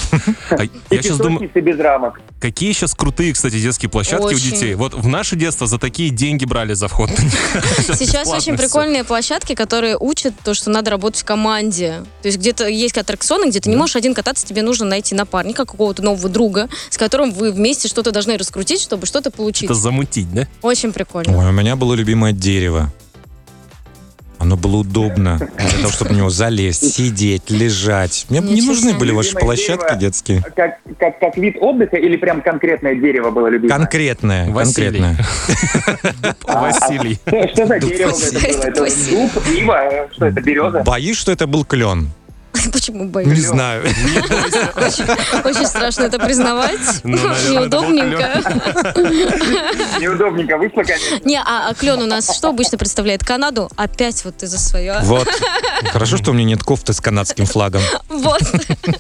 [0.90, 2.22] и я сейчас думаю, песочницы без рамок.
[2.40, 4.76] какие сейчас крутые, кстати, детские площадки у детей.
[4.76, 7.10] Вот в наше детство за такие деньги брали за вход.
[7.94, 12.04] Сейчас очень прикольные площадки, которые учат то, что надо работать в команде.
[12.22, 15.66] То есть где-то есть аттракционы, где ты не можешь один кататься, тебе нужно найти напарника,
[15.66, 19.66] какого-то нового друга, с которым вы вместе что-то должны раскрутить, чтобы что-то получить.
[19.66, 20.48] Это замутить, да?
[20.62, 21.38] Очень прикольно.
[21.38, 22.92] Ой, у меня было любимое дерево.
[24.38, 28.26] Оно было удобно для того, чтобы в него залезть, сидеть, лежать.
[28.30, 30.00] Мне не нужны были ваши Любимое площадки дерево.
[30.00, 30.44] детские.
[30.56, 33.76] Как, как, как вид отдыха или прям конкретное дерево было любимое?
[33.76, 35.00] Конкретное, Василий.
[35.02, 36.36] конкретное.
[36.44, 37.20] Василий.
[37.54, 38.42] Что, за дерево это было?
[38.66, 40.84] Это дуб, ива, э, что это, береза?
[40.86, 42.10] Боюсь, что это был клен.
[42.72, 43.46] Почему Не боюсь?
[43.46, 43.84] знаю.
[45.44, 46.80] Очень страшно это признавать.
[47.04, 48.42] Ну, наверное, Неудобненько.
[50.00, 51.20] Неудобненько вышло, конечно.
[51.26, 53.24] Не, а клен у нас что обычно представляет?
[53.24, 53.70] Канаду?
[53.76, 55.00] Опять вот ты за свое.
[55.04, 55.28] Вот.
[55.92, 57.82] Хорошо, что у меня нет кофты с канадским флагом.
[58.10, 58.42] Вот.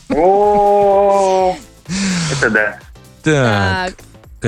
[0.09, 1.55] О,
[2.31, 2.79] это да.
[3.23, 3.93] Так.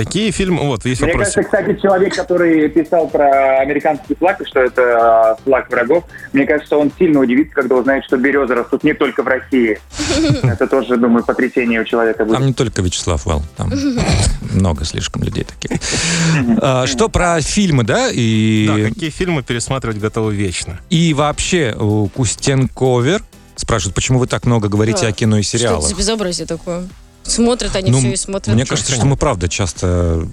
[0.04, 0.62] Какие фильмы?
[0.64, 1.34] Вот, есть Мне вопрос.
[1.34, 6.46] кажется, кстати, человек, который писал про американский флаг, и что это э, флаг врагов, мне
[6.46, 9.80] кажется, он сильно удивится, когда узнает, что березы растут не только в России.
[10.44, 12.38] Это тоже, думаю, потрясение у человека будет.
[12.38, 13.72] Там не только Вячеслав Вал, там
[14.54, 15.78] много слишком людей таких.
[16.62, 18.08] А, Что про фильмы, да?
[18.08, 20.80] Да, И, какие фильмы пересматривать готовы вечно?
[20.90, 23.22] и вообще у Кустенковер
[23.56, 25.08] спрашивают, почему вы так много говорите Да.
[25.08, 25.88] о кино и Что это сериалах?
[25.90, 26.84] за безобразие такое?
[27.28, 28.56] Смотрят они Ну, все и смотрят.
[28.56, 30.28] Мне кажется, что мы правда часто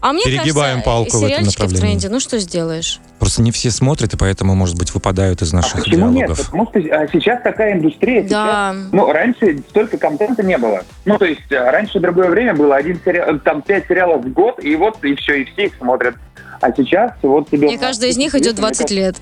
[0.00, 1.80] а мне перегибаем кажется, палку в этом сериальчики в направлении.
[1.80, 3.00] тренде, ну что сделаешь?
[3.22, 6.26] просто не все смотрят, и поэтому, может быть, выпадают из А наших почему нет?
[6.26, 6.44] диалогов.
[6.46, 8.24] Потому что а, сейчас такая индустрия.
[8.24, 8.74] Да.
[8.74, 10.82] Сейчас, ну, раньше столько контента не было.
[11.04, 14.58] Ну, то есть, а, раньше другое время было один сериал, там пять сериалов в год,
[14.64, 16.16] и вот, и все, и все их смотрят.
[16.62, 17.74] А сейчас вот тебе...
[17.74, 19.16] И каждый из них идет 20 лет.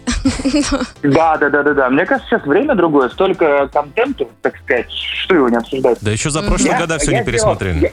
[1.02, 1.88] Да, да, да, да, да.
[1.88, 5.96] Мне кажется, сейчас время другое, столько контенту, так сказать, что его не обсуждать.
[6.02, 7.92] Да еще за прошлые года все не пересмотрели.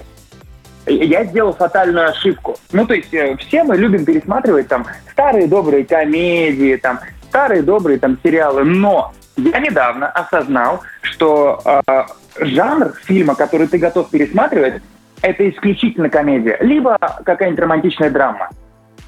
[0.86, 2.58] я сделал фатальную ошибку.
[2.74, 8.00] Ну, то есть, э, все мы любим пересматривать там старые добрые комедии, там старые добрые
[8.00, 12.04] там сериалы, но я недавно осознал, что э,
[12.40, 14.82] жанр фильма, который ты готов пересматривать,
[15.22, 18.50] это исключительно комедия, либо какая-нибудь романтичная драма,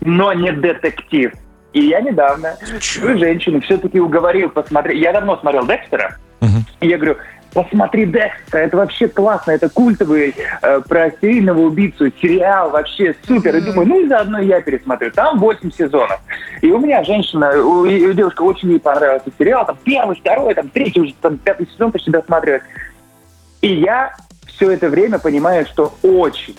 [0.02, 1.34] но не детектив.
[1.74, 5.00] И я недавно свою женщину все-таки уговорил посмотреть.
[5.02, 6.66] Я давно смотрел Декстера, Мгм.
[6.82, 7.18] и я говорю,
[7.54, 13.56] посмотри Декстера, это вообще классно, это культовый э, про серийного убийцу сериал, вообще супер.
[13.58, 15.12] И думаю, ну и заодно я пересмотрю.
[15.12, 16.20] Там 8 сезонов.
[16.62, 20.56] И у меня женщина, у, и- у девушка очень ей понравился сериал, там первый, второй,
[20.56, 22.64] там третий, уже там пятый сезон почти досматривает.
[23.62, 24.16] И я
[24.48, 26.56] все это время понимаю, что очень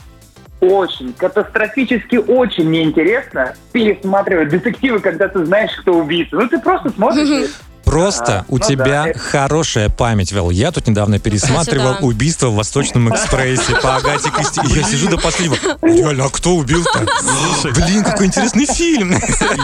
[0.60, 6.36] очень, катастрофически очень неинтересно пересматривать детективы, когда ты знаешь, кто убийца.
[6.36, 7.50] Ну, ты просто смотришь.
[7.90, 9.18] Просто А, у ну тебя да.
[9.18, 10.50] хорошая память, Вел.
[10.50, 12.06] Я тут недавно пересматривал да.
[12.06, 14.60] «Убийство в Восточном экспрессе» по Агате Кристи.
[14.64, 15.56] И Я сижу до последнего.
[15.82, 17.00] Реально, а кто убил-то?
[17.74, 19.12] Блин, какой интересный фильм.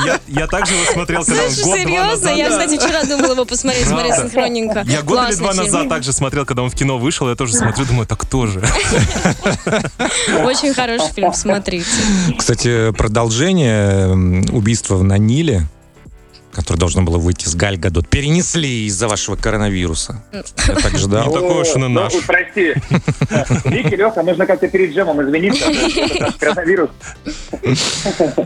[0.05, 2.29] Я, я также его смотрел, когда он Слушай, год-два серьезно?
[2.31, 4.83] Я, кстати, вчера думала его посмотреть, смотреть синхронненько.
[4.87, 5.65] Я год или Классный два фильм.
[5.65, 8.61] назад также смотрел, когда он в кино вышел, я тоже смотрю, думаю, так кто же?
[10.45, 11.87] Очень хороший фильм, смотрите.
[12.37, 14.09] Кстати, продолжение
[14.53, 15.67] «Убийства на Ниле»,
[16.57, 20.25] которое должно было выйти с Галь Гадот, перенесли из-за вашего коронавируса.
[20.33, 21.31] Я так ждал.
[21.31, 22.14] Такой уж он и ну, наш.
[22.27, 22.73] прости.
[23.66, 25.66] Вики, Леха, нужно как-то перед джемом извиниться.
[26.40, 26.88] Коронавирус.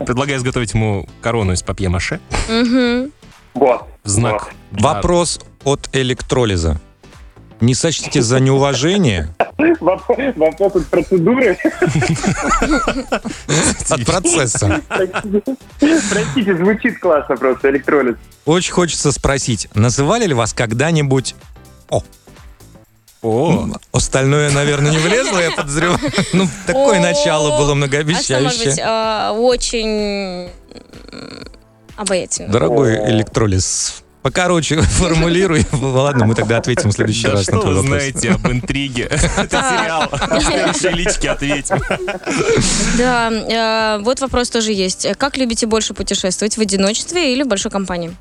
[0.05, 2.19] Предлагаю изготовить ему корону из папье-маше.
[3.53, 3.83] Вот.
[4.03, 4.49] знак.
[4.71, 6.81] Вопрос от электролиза.
[7.61, 9.29] Не сочтите за неуважение
[9.79, 11.57] Вопрос от процедуры.
[13.89, 14.81] от процесса.
[15.79, 18.15] Простите, звучит классно просто, электролиз.
[18.45, 21.35] Очень хочется спросить, называли ли вас когда-нибудь
[23.23, 25.99] О, Остальное, наверное, не влезло, я подозреваю.
[26.33, 28.83] Ну, такое О, начало было А что, может быть, многообещающее.
[28.83, 30.49] а, очень
[31.95, 32.51] обаятельно?
[32.51, 33.09] Дорогой О.
[33.11, 35.65] электролиз, покороче формулируй.
[35.71, 37.85] Ладно, мы тогда ответим в следующий раз на что твой вы вопрос.
[38.01, 39.03] знаете об интриге?
[39.37, 40.09] Это сериал.
[40.11, 41.77] В следующей личке ответим.
[42.97, 43.29] Да,
[43.97, 45.07] э, вот вопрос тоже есть.
[45.17, 48.15] Как любите больше путешествовать, в одиночестве или в большой компании?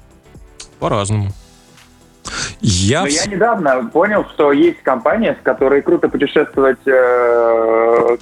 [0.79, 1.33] По-разному.
[2.61, 8.17] Я Но вс- я недавно понял, что есть компания, с которой круто путешествовать э,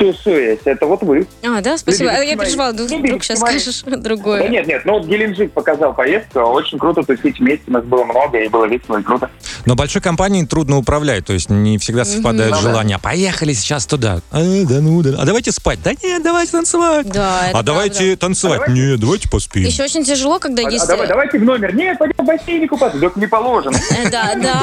[0.00, 0.58] тусуясь.
[0.64, 1.26] Это вот вы.
[1.44, 2.10] А, да, спасибо.
[2.10, 4.48] А Любите я переживала, вдруг вдруг сейчас скажешь Да другое.
[4.48, 8.48] нет, нет, ну вот Геленджик показал поездку, очень круто тусить вместе, нас было много, и
[8.48, 9.30] было весело и круто.
[9.66, 12.68] Но большой компанией трудно управлять, то есть не всегда совпадают Ну да.
[12.70, 12.98] желания.
[12.98, 14.20] Поехали сейчас туда.
[14.30, 15.16] А, да ну да.
[15.20, 15.78] А давайте спать.
[15.84, 17.06] Да нет, давайте танцевать.
[17.08, 18.16] Да, это а давайте правда.
[18.16, 18.60] танцевать.
[18.62, 19.62] А давайте- Нет, давайте поспим.
[19.64, 20.84] Еще очень тяжело, когда А, есть...
[20.84, 21.74] а давай- давайте в номер.
[21.74, 22.98] Нет, пойдем в бассейне купаться.
[22.98, 23.76] Так не положено.
[23.90, 24.62] Э, Да, да.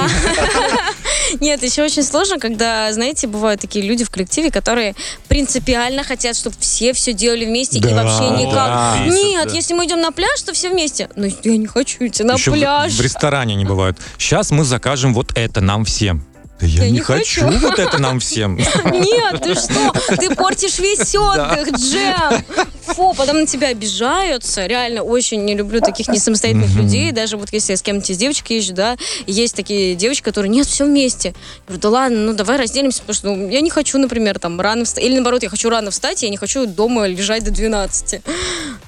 [1.39, 4.95] Нет, еще очень сложно, когда, знаете, бывают такие люди в коллективе, которые
[5.27, 8.53] принципиально хотят, чтобы все все делали вместе и Да, вообще никак.
[8.67, 9.05] да.
[9.07, 11.09] Нет, если мы идем на пляж, то все вместе.
[11.15, 12.93] Ну, я не хочу идти на Еще в- пляж.
[12.93, 13.97] В, ресторане они бывают.
[14.17, 16.23] Сейчас мы закажем вот это нам всем.
[16.60, 17.46] Да я, Я не не хочу.
[17.46, 17.60] хочу.
[17.60, 18.56] вот это нам всем.
[18.86, 19.93] Нет, ты что?
[20.17, 22.43] Ты портишь весь отдых, Джем.
[22.88, 24.65] Фу, потом на тебя обижаются.
[24.65, 27.12] Реально, очень не люблю таких несамостоятельных людей.
[27.12, 30.65] Даже вот если я с кем-то из девочек езжу, да, есть такие девочки, которые, нет,
[30.65, 31.30] все вместе.
[31.30, 31.34] Я
[31.67, 34.86] говорю, да ладно, ну давай разделимся, потому что ну, я не хочу, например, там, рано
[34.86, 35.04] встать.
[35.04, 38.22] Или наоборот, я хочу рано встать, я не хочу дома лежать до 12.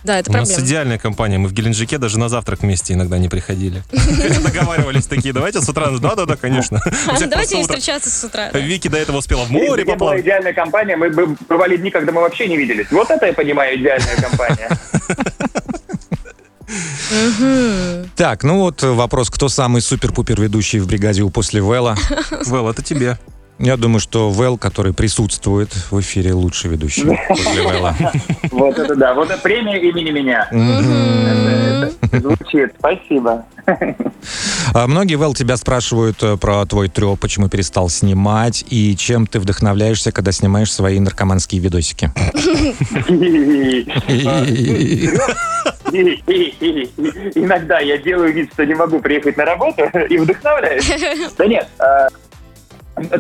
[0.04, 0.68] Да, это У нас проблема.
[0.68, 1.38] идеальная компания.
[1.38, 3.84] Мы в Геленджике даже на завтрак вместе иногда не приходили.
[4.44, 5.90] Договаривались такие, давайте с утра.
[5.92, 6.80] Да-да-да, конечно.
[7.12, 8.50] У всех Давайте не встречаться с утра.
[8.52, 10.22] Вики до этого успела в море поплавать.
[10.22, 12.88] идеальная компания, мы бы бывали дни, когда мы вообще не виделись.
[12.92, 14.70] Вот это я понимаю идеальная компания.
[18.16, 21.96] Так, ну вот вопрос, кто самый супер-пупер ведущий в бригаде у после Вела?
[22.46, 23.18] Вэл, это тебе.
[23.60, 27.96] Я думаю, что Вэл, который присутствует в эфире, лучший ведущий после Вела.
[28.52, 29.14] Вот это да.
[29.14, 30.48] Вот это премия имени меня.
[32.12, 32.74] Звучит.
[32.80, 33.46] Спасибо.
[34.74, 39.40] А Многие, Вэл, тебя спрашивают э, про твой треп, почему перестал снимать, и чем ты
[39.40, 42.12] вдохновляешься, когда снимаешь свои наркоманские видосики.
[47.36, 50.92] Иногда я делаю вид, что не могу приехать на работу и вдохновляюсь.
[51.38, 51.68] Да нет,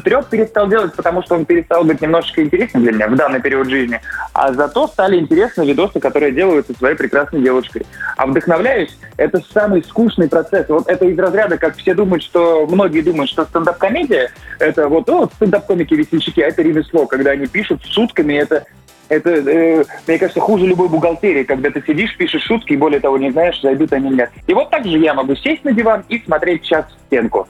[0.03, 3.69] треп перестал делать, потому что он перестал быть немножечко интересным для меня в данный период
[3.69, 3.99] жизни.
[4.33, 7.85] А зато стали интересны видосы, которые я делаю со своей прекрасной девушкой.
[8.17, 10.67] А вдохновляюсь, это самый скучный процесс.
[10.69, 15.29] Вот это из разряда, как все думают, что многие думают, что стендап-комедия это вот, о,
[15.35, 18.65] стендап-комики, весельчаки, а это ремесло, когда они пишут сутками, это
[19.09, 23.17] это, э, мне кажется, хуже любой бухгалтерии, когда ты сидишь, пишешь шутки, и более того,
[23.17, 24.29] не знаешь, зайдут они или нет.
[24.45, 27.47] И вот так же я могу сесть на диван и смотреть час в стенку.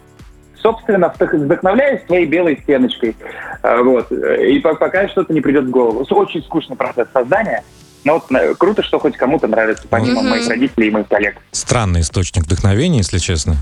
[0.62, 3.15] Собственно, вдох- вдохновляясь своей белой стеночкой.
[3.63, 4.12] А, Вот.
[4.12, 6.06] И по- пока что-то не придет в голову.
[6.10, 7.63] Очень скучный процесс создания.
[8.06, 10.30] Но вот э, круто, что хоть кому-то нравится, помимо Мгм.
[10.32, 11.36] моих родителей и моих коллег.
[11.52, 13.56] Странный источник вдохновения, если честно.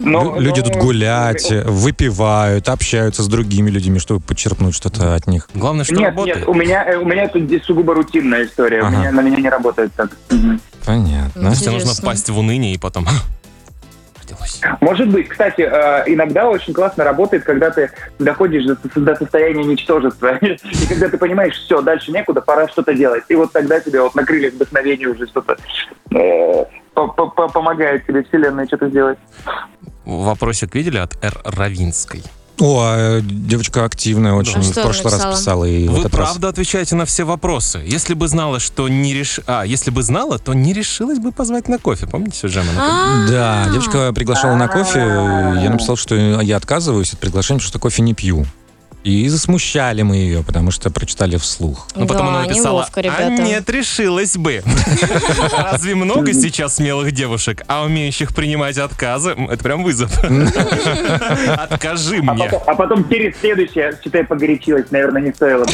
[0.00, 5.14] Но- Лю- Люди но- тут гулять, э, выпивают, общаются с другими людьми, чтобы подчерпнуть что-то
[5.14, 5.48] от них.
[5.54, 6.38] Главное, что Нет, работает.
[6.38, 8.82] нет, у меня, э, у меня тут здесь сугубо рутинная история.
[8.82, 8.96] У Ага.
[8.96, 10.16] меня, на меня не работает так.
[10.84, 11.54] Понятно.
[11.54, 11.92] Тебе нужно Интересно.
[11.94, 13.06] впасть в уныние и потом...
[14.38, 14.60] Родилось.
[14.80, 15.28] Может быть.
[15.28, 20.36] Кстати, э, иногда очень классно работает, когда ты доходишь до, состояния ничтожества.
[20.42, 23.24] И когда ты понимаешь, все, дальше некуда, пора что-то делать.
[23.28, 25.56] И вот тогда тебе вот на крыльях вдохновения уже что-то
[26.10, 29.18] э, по- по- по- помогает тебе вселенная что-то сделать.
[30.04, 31.34] Вопросик видели от Р.
[31.44, 32.22] Равинской?
[32.60, 34.58] О, а, девочка активная очень.
[34.58, 35.36] А в прошлый раз написала?
[35.36, 35.64] писала.
[35.64, 36.30] И в Вы этот раз.
[36.30, 37.82] правда отвечаете на все вопросы.
[37.86, 39.40] Если бы знала, что не реш...
[39.46, 42.06] А, если бы знала, то не решилась бы позвать на кофе.
[42.06, 42.70] Помните, Джема?
[42.78, 45.00] А, Да, девочка приглашала на кофе.
[45.00, 48.44] Я написал, что я отказываюсь от приглашения, потому что кофе не пью.
[49.04, 51.88] И засмущали мы ее, потому что прочитали вслух.
[51.94, 53.42] Ну, потом Да, она написала, неловко, а ребята.
[53.42, 54.62] нет, решилась бы.
[55.52, 59.30] Разве много сейчас смелых девушек, а умеющих принимать отказы?
[59.30, 60.12] Это прям вызов.
[61.48, 62.46] Откажи А мне.
[62.48, 65.72] а потом перед следующей, что-то я погорячилась, наверное, не стоило бы.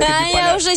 [0.00, 0.72] А, я уже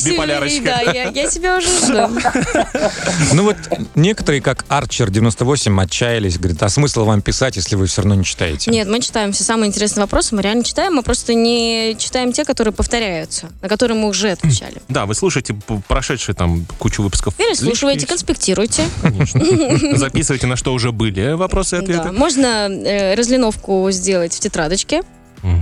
[0.64, 2.10] да, я, я себя уже жду.
[3.34, 3.58] Ну вот
[3.96, 8.24] некоторые, как Арчер 98, отчаялись, говорят, а смысл вам писать, если вы все равно не
[8.24, 8.72] читаете?
[8.72, 12.44] Нет, мы читаем все самые интересные вопросы, мы реально читаем, мы просто не читаем те,
[12.44, 14.82] которые повторяются, на которые мы уже отвечали.
[14.90, 15.56] Да, вы слушаете
[15.88, 17.36] прошедшие там кучу выпусков.
[17.36, 18.84] Переслушивайте, Лички, конспектируйте.
[19.02, 19.40] Конечно.
[19.98, 21.84] Записывайте, на что уже были вопросы и Да.
[22.02, 22.12] ответы.
[22.12, 25.02] Можно э, разлиновку сделать в тетрадочке.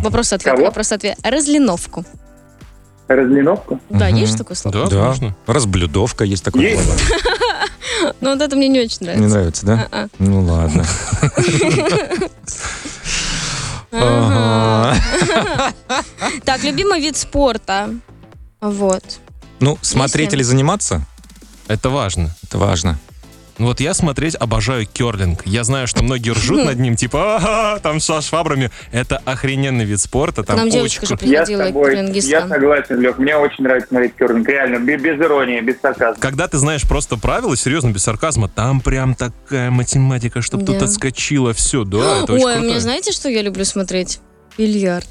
[0.01, 1.17] Вопрос-ответ, вопрос-ответ.
[1.23, 2.05] Разлиновку.
[3.09, 3.81] Разлиновку?
[3.89, 4.85] Да, есть такое слово?
[4.85, 5.35] Да, Да, можно.
[5.45, 6.83] разблюдовка есть такое Есть.
[6.83, 6.97] слово.
[8.19, 9.29] Ну, вот это мне не очень Не нравится.
[9.29, 10.09] нравится, да?
[10.19, 10.83] Ну ладно.
[13.93, 14.97] Ага.
[16.45, 17.89] Так, любимый вид спорта.
[18.61, 19.19] Вот.
[19.59, 21.05] Ну, смотреть Если- или заниматься,
[21.67, 22.35] Это важно.
[22.43, 22.97] это важно.
[23.59, 25.41] Ну Вот я смотреть обожаю керлинг.
[25.45, 28.71] Я знаю, что многие ржут над ним, типа, там со швабрами.
[28.91, 30.43] Это охрененный вид спорта.
[30.43, 31.13] Там нам очень девочка же.
[31.21, 33.17] Я с приходила, тобой, я согласен, Лех.
[33.19, 34.47] Мне очень нравится смотреть керлинг.
[34.49, 36.19] Реально, бе- без иронии, без сарказма.
[36.19, 40.85] Когда ты знаешь просто правила, серьезно, без сарказма, там прям такая математика, чтобы тут Да.
[40.85, 41.83] отскочило все.
[41.83, 42.67] Да, это очень Ой, круто.
[42.67, 44.19] мне знаете, что я люблю смотреть?
[44.57, 45.07] Бильярд.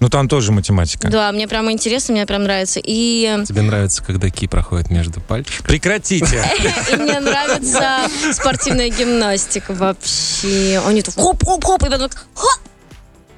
[0.00, 1.08] Ну, там тоже математика.
[1.08, 2.80] Да, мне прямо интересно, мне прям нравится.
[2.82, 5.66] И, Тебе нравится, когда ки проходит между пальчиками?
[5.66, 6.44] Прекратите.
[6.92, 8.00] и мне нравится
[8.32, 10.82] спортивная гимнастика вообще.
[10.86, 12.60] Они тут хоп-хоп-хоп, и потом так хоп.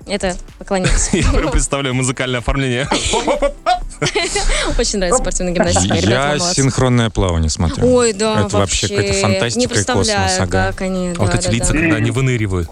[0.06, 1.16] Это поклониться.
[1.16, 2.88] Я прям представляю музыкальное оформление.
[4.78, 5.94] Очень нравится спортивная гимнастика.
[5.94, 7.86] Ребята, Я синхронное плавание смотрю.
[7.94, 11.72] Ой, да, Это вообще какая-то фантастика Не и космос, как они, А вот эти лица,
[11.72, 11.78] да.
[11.80, 12.68] когда они выныривают.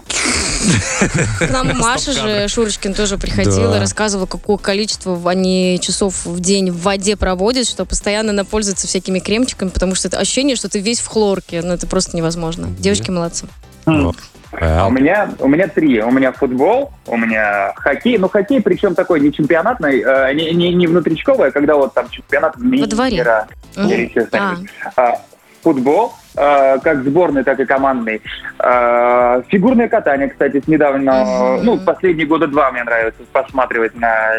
[1.39, 3.79] К нам Маша же, Шурочкин, тоже приходила, Да.
[3.79, 9.19] рассказывала, какое количество они часов в день в воде проводят, что постоянно она пользуется всякими
[9.19, 11.61] кремчиками, потому что это ощущение, что ты весь в хлорке.
[11.61, 12.67] Ну, это просто невозможно.
[12.79, 13.47] Девочки молодцы.
[13.85, 14.15] Вот.
[14.61, 16.01] А У меня, у меня три.
[16.01, 18.17] У меня футбол, у меня хоккей.
[18.17, 22.09] Ну, хоккей, причем такой не чемпионатный, э, не, не, не внутричковый, а когда вот там
[22.09, 23.17] чемпионат Во дворе.
[23.17, 23.47] мира.
[23.75, 24.55] Еще А.
[24.95, 25.15] А,
[25.61, 28.21] футбол, э, как сборный, так и командный.
[28.59, 31.25] Э, фигурное катание, кстати, с недавно,
[31.57, 31.65] Мгм.
[31.65, 34.31] ну, последние года два мне нравится посматривать на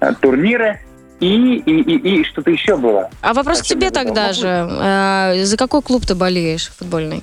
[0.00, 0.78] э, турниры.
[1.20, 3.08] И, и, и, и что-то еще было.
[3.22, 4.48] а вопрос к Зачем тебе тогда же.
[4.48, 7.22] А, За какой клуб ты болеешь футбольный?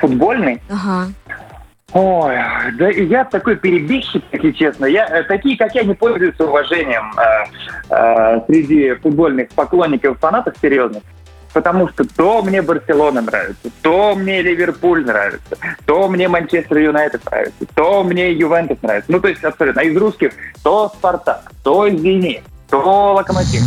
[0.00, 0.60] Футбольный.
[0.68, 1.08] Ага.
[1.92, 2.34] Ой,
[2.78, 4.86] да и я такой перебежчик, если честно.
[4.86, 7.44] Я, э, такие, как я, не пользуются уважением э,
[7.90, 11.02] э, среди футбольных поклонников, фанатов серьезных.
[11.54, 17.64] Потому что то мне Барселона нравится, то мне Ливерпуль нравится, то мне Манчестер Юнайтед нравится,
[17.74, 19.10] то мне Ювентус нравится.
[19.10, 19.80] Ну, то есть абсолютно.
[19.80, 23.62] А из русских то Спартак, то Зенит, то Локомотив.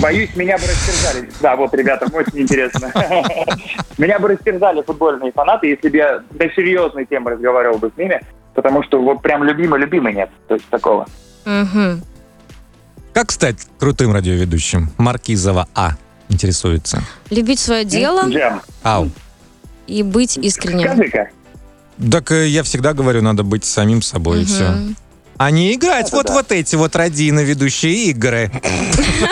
[0.00, 1.30] Боюсь, меня бы растерзали.
[1.40, 2.92] Да, вот, ребята, очень интересно.
[3.98, 8.20] Меня бы растерзали футбольные фанаты, если бы я до серьезной темы разговаривал бы с ними,
[8.54, 10.30] потому что вот прям любимый-любимый нет.
[10.48, 11.06] То есть такого.
[11.44, 14.90] Как стать крутым радиоведущим?
[14.98, 15.92] Маркизова А.
[16.28, 17.02] Интересуется.
[17.30, 18.24] Любить свое дело
[18.82, 19.10] Ау.
[19.86, 20.88] и быть искренним.
[20.88, 21.28] скажи-ка.
[22.10, 24.74] Так э, я всегда говорю, надо быть самим собой, и все.
[25.36, 26.32] А не играть Это вот, да.
[26.34, 28.50] вот эти вот родины ведущие игры.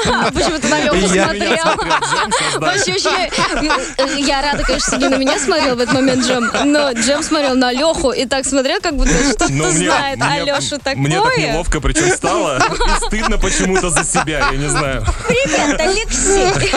[0.06, 1.64] А Почему ты на Леху смотрел?
[2.60, 6.92] Вообще, вообще, я рада, конечно, что не на меня смотрел в этот момент Джем, но
[6.92, 10.18] Джем смотрел на Леху и так смотрел, как будто что-то Ну, мне- знает.
[10.20, 10.96] А Леша такое?
[10.96, 12.58] Мне так неловко причем стало.
[12.58, 15.04] И стыдно почему-то за себя, я не знаю.
[15.28, 16.72] Привет, Алексей.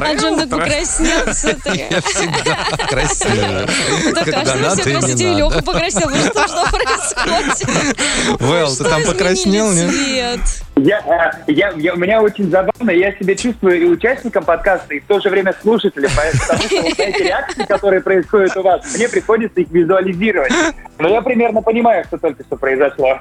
[0.00, 1.32] А Джем так покраснел.
[1.32, 1.74] всё так.
[1.74, 2.56] Я всегда
[2.88, 3.66] красивый.
[4.14, 5.62] Так, а что все надо.
[5.62, 6.10] покраснел.
[6.10, 7.63] Что происходит?
[8.40, 10.40] Вэл, ты там покраснел, нет?
[10.76, 10.98] Я,
[11.46, 15.04] э, я, я- у меня очень забавно, я себя чувствую и участником подкаста, и в
[15.06, 19.60] то же время слушателем, потому что вот эти реакции, которые происходят у вас, мне приходится
[19.60, 20.52] их визуализировать.
[20.98, 23.18] Но я примерно понимаю, что только что произошло.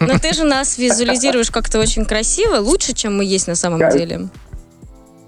[0.00, 4.28] Но ты же нас визуализируешь как-то очень красиво, лучше, чем мы есть на самом деле.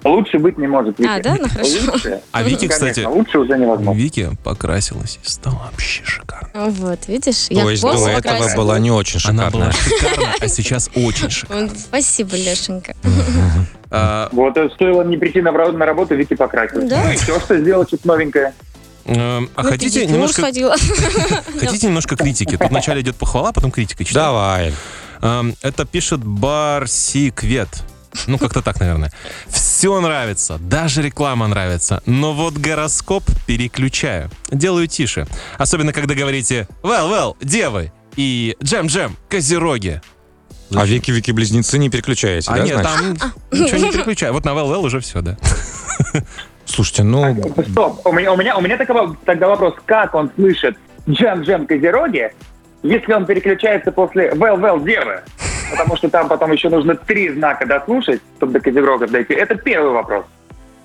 [0.04, 0.98] Лучше быть не может.
[0.98, 1.08] Вики.
[1.10, 1.36] А, да?
[1.38, 1.92] Ну, хорошо.
[1.92, 3.98] Лучше, А Вики, конечно, кстати, лучше уже невозможно.
[3.98, 6.48] Вики покрасилась и стала вообще шикарно.
[6.70, 7.46] Вот, видишь?
[7.50, 8.56] Я То есть до этого покрасила.
[8.62, 9.98] была не очень Она была шикарная.
[10.10, 11.68] шикарна, а сейчас очень шикарна.
[11.68, 12.94] Вот, Спасибо, Лешенька.
[13.92, 16.88] А, Вот э, стоило не прийти на, ра- на работу, Вики покрасилась.
[16.88, 17.02] Да?
[17.04, 18.54] Ну все, что сделать что-то новенькое.
[19.04, 20.42] эм, а На хотите немножко,
[21.58, 22.56] хотите немножко критики?
[22.56, 24.04] Тут вначале идет похвала, потом критика.
[24.04, 24.26] Читаю.
[24.26, 24.74] Давай.
[25.22, 27.68] Эм, Это пишет Барсиквет.
[28.26, 29.12] Ну, как-то так, наверное.
[29.48, 34.30] Все нравится, даже реклама нравится, но вот гороскоп переключаю.
[34.50, 35.26] Делаю тише.
[35.58, 40.00] Особенно, когда говорите «Well, well, девы» и «Джем-джем, козероги».
[40.74, 43.18] А веки-веки-близнецы не переключаете, А да, нет, значит?
[43.18, 44.32] там ничего не переключаю.
[44.32, 45.36] Вот на «Well, well» уже все, да.
[46.64, 47.36] Слушайте, ну,
[47.72, 50.76] Стоп, у меня, у меня, у меня такого- тогда вопрос, как он слышит
[51.08, 52.30] джем-джем козероги,
[52.82, 55.22] если он переключается после well-well девы?
[55.70, 59.34] Потому что там потом еще нужно три знака дослушать, чтобы до козерогов дойти.
[59.34, 60.24] Это первый вопрос.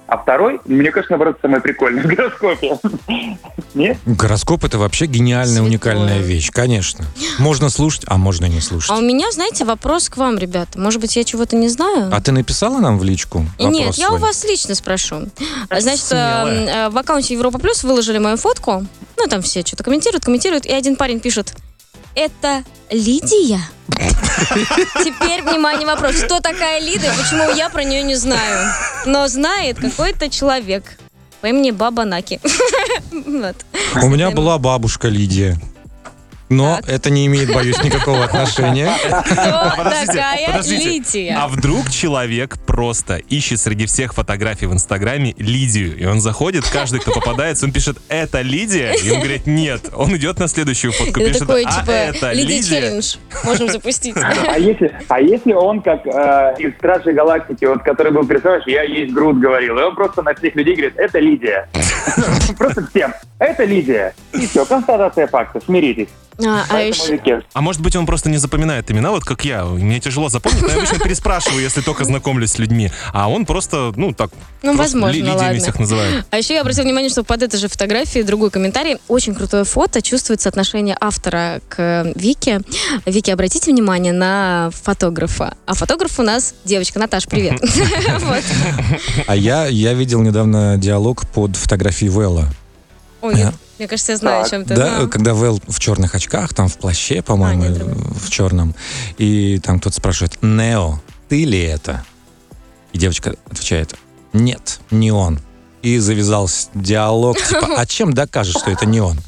[0.07, 2.77] А второй, мне кажется, наоборот, самый прикольный в гороскопе.
[3.73, 3.97] Нет?
[4.05, 5.67] гороскоп это вообще гениальная, Святое.
[5.67, 7.05] уникальная вещь, конечно.
[7.39, 8.91] Можно слушать, а можно не слушать.
[8.91, 10.79] А у меня, знаете, вопрос к вам, ребята.
[10.79, 12.09] Может быть, я чего-то не знаю?
[12.13, 13.45] А ты написала нам в личку?
[13.57, 15.27] И Нет, вопрос я у вас лично спрошу.
[15.71, 16.45] Значит, Смелая.
[16.45, 18.85] э, э, в аккаунте Европа Плюс выложили мою фотку.
[19.17, 20.65] Ну, там все что-то комментируют, комментируют.
[20.65, 21.55] И один парень пишет,
[22.15, 23.59] это Лидия?
[25.03, 26.15] Теперь, внимание, вопрос.
[26.15, 28.71] Кто такая Лида и почему я про нее не знаю?
[29.05, 30.97] Но знает какой-то человек
[31.41, 32.39] по имени Баба Наки.
[33.11, 33.55] Вот.
[34.01, 35.59] У меня была бабушка Лидия.
[36.49, 38.91] Но это не имеет, боюсь, никакого отношения.
[39.25, 40.89] Кто Подождите, такая подождите.
[40.89, 41.37] Лидия?
[41.39, 46.99] А вдруг человек просто ищет среди всех фотографий в Инстаграме Лидию, и он заходит, каждый,
[46.99, 49.89] кто попадается, он пишет «Это Лидия?» И он говорит «Нет».
[49.95, 53.15] Он идет на следующую фотку, Это пишет такой, «А типа, это Лидия Лидия?» челлендж.
[53.43, 54.15] Можем запустить.
[54.47, 58.83] А если, а если он, как э, из Стражей Галактики, вот, который был персонаж, я
[58.83, 61.67] есть Грут говорил, и он просто на всех людей говорит, это Лидия.
[62.57, 63.13] Просто всем.
[63.39, 64.13] Это Лидия.
[64.33, 66.09] И все, констатация факта, смиритесь.
[66.43, 67.13] А, а еще...
[67.13, 67.41] Вике.
[67.53, 69.65] А может быть, он просто не запоминает имена, вот как я.
[69.65, 72.91] Мне тяжело запомнить, но я обычно переспрашиваю, если только знакомлюсь с людьми.
[73.13, 74.31] А он просто, ну, так,
[74.61, 75.59] Ну, возможно, Ли- ладно.
[75.59, 76.25] всех называет.
[76.29, 78.97] А еще я обратила внимание, что под этой же фотографией другой комментарий.
[79.07, 80.01] Очень крутое фото.
[80.01, 82.61] Чувствуется отношение автора к Вике.
[83.05, 85.55] Вики, обратите внимание на фотографа.
[85.65, 86.99] А фотограф у нас девочка.
[86.99, 87.61] Наташ, привет.
[89.27, 92.45] А я, я видел недавно диалог под фотографией Вэлла.
[93.25, 94.75] Ой, я- мне кажется, я знаю, о Так, чем ты.
[94.75, 95.07] Да, да.
[95.07, 98.75] когда Вэл в черных очках, там в плаще, по-моему, А, нет, в черном.
[99.17, 100.99] И там кто-то спрашивает, Нео,
[101.29, 102.03] ты ли это?
[102.93, 103.95] И девочка отвечает,
[104.33, 105.39] нет, не он.
[105.85, 109.19] И завязался диалог, типа, а чем докажешь, что это не он?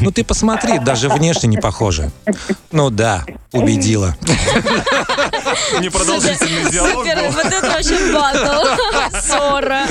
[0.00, 2.12] Ну ты посмотри, даже внешне не похоже.
[2.70, 4.16] Ну да, убедила.
[5.80, 7.30] Непродолжительный диалог Супер, был.
[7.32, 9.86] вот это вообще батл, ссора.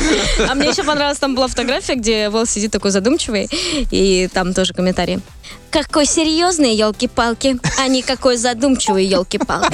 [0.47, 3.49] А мне еще понравилась, там была фотография, где Вэл сидит такой задумчивый,
[3.91, 5.19] и там тоже комментарий.
[5.73, 9.73] Какой серьезный, елки-палки, а не какой задумчивый, елки-палки.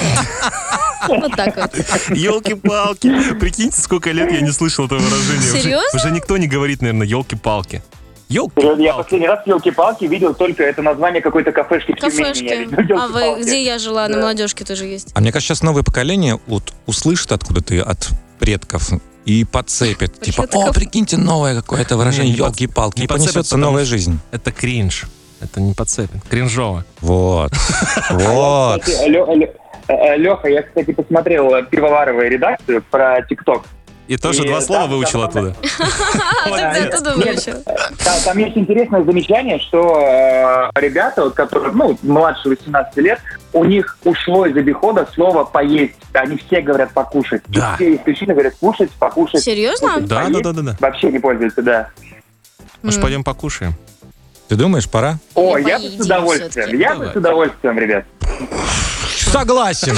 [1.08, 1.74] Вот так вот.
[2.16, 3.34] Елки-палки.
[3.34, 5.50] Прикиньте, сколько лет я не слышал этого выражения.
[5.50, 5.98] Уже- Серьезно?
[5.98, 7.82] Уже никто не говорит, наверное, елки-палки.
[8.30, 8.60] Елки.
[8.82, 12.68] Я последний раз елки-палки видел только это название какой-то кафешки Кафешки.
[12.94, 15.08] А вы, где я жила, на молодежке тоже есть.
[15.14, 18.88] А мне кажется, сейчас новое поколение вот услышит откуда-то от предков
[19.26, 20.18] и подцепит.
[20.20, 24.18] Типа, о, прикиньте, новое какое-то выражение, елки-палки, и понесется новая жизнь.
[24.30, 25.04] Это кринж.
[25.40, 26.22] Это не подцепит.
[26.28, 26.84] Кринжово.
[27.00, 27.52] Вот.
[28.10, 28.86] Вот.
[29.88, 33.62] Леха, я, кстати, посмотрел э, пивоваровую редакцию про ТикТок.
[34.10, 35.54] И тоже И два слова выучил оттуда.
[38.24, 43.20] Там есть интересное замечание, что э, ребята, которые, ну, младше 18 лет,
[43.52, 45.94] у них ушло из обихода слово «поесть».
[46.12, 47.42] Они все говорят «покушать».
[47.46, 47.76] Да.
[47.76, 49.44] Все исключительно говорят «кушать», «покушать».
[49.44, 50.00] Серьезно?
[50.00, 50.76] Да, да, да, да, да.
[50.80, 51.90] Вообще не пользуются, да.
[52.82, 53.74] Может, пойдем покушаем?
[54.50, 55.20] Ты думаешь, пора?
[55.36, 56.76] О, я бы с удовольствием.
[56.76, 58.04] Я бы с удовольствием, ребят.
[59.16, 59.96] Согласен,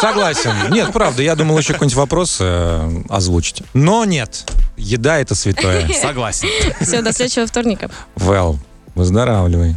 [0.00, 0.52] согласен.
[0.70, 3.62] Нет, правда, я думал еще какой-нибудь вопрос э, озвучить.
[3.74, 5.86] Но нет, еда это святое.
[6.02, 6.48] Согласен.
[6.80, 7.90] Все, до следующего вторника.
[8.16, 8.58] Вэл,
[8.96, 9.76] выздоравливай.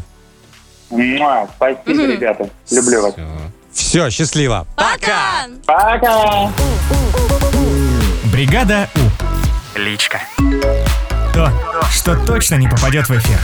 [0.89, 2.11] Муа, Спасибо, Мгм.
[2.13, 2.49] ребята.
[2.71, 3.13] Люблю вас.
[3.73, 4.65] Все, счастливо.
[4.75, 5.45] Пока!
[5.67, 6.51] Пока!
[8.31, 9.77] Бригада У.
[9.79, 10.19] Личка.
[11.31, 11.51] То,
[11.91, 13.37] что точно не попадет в эфир.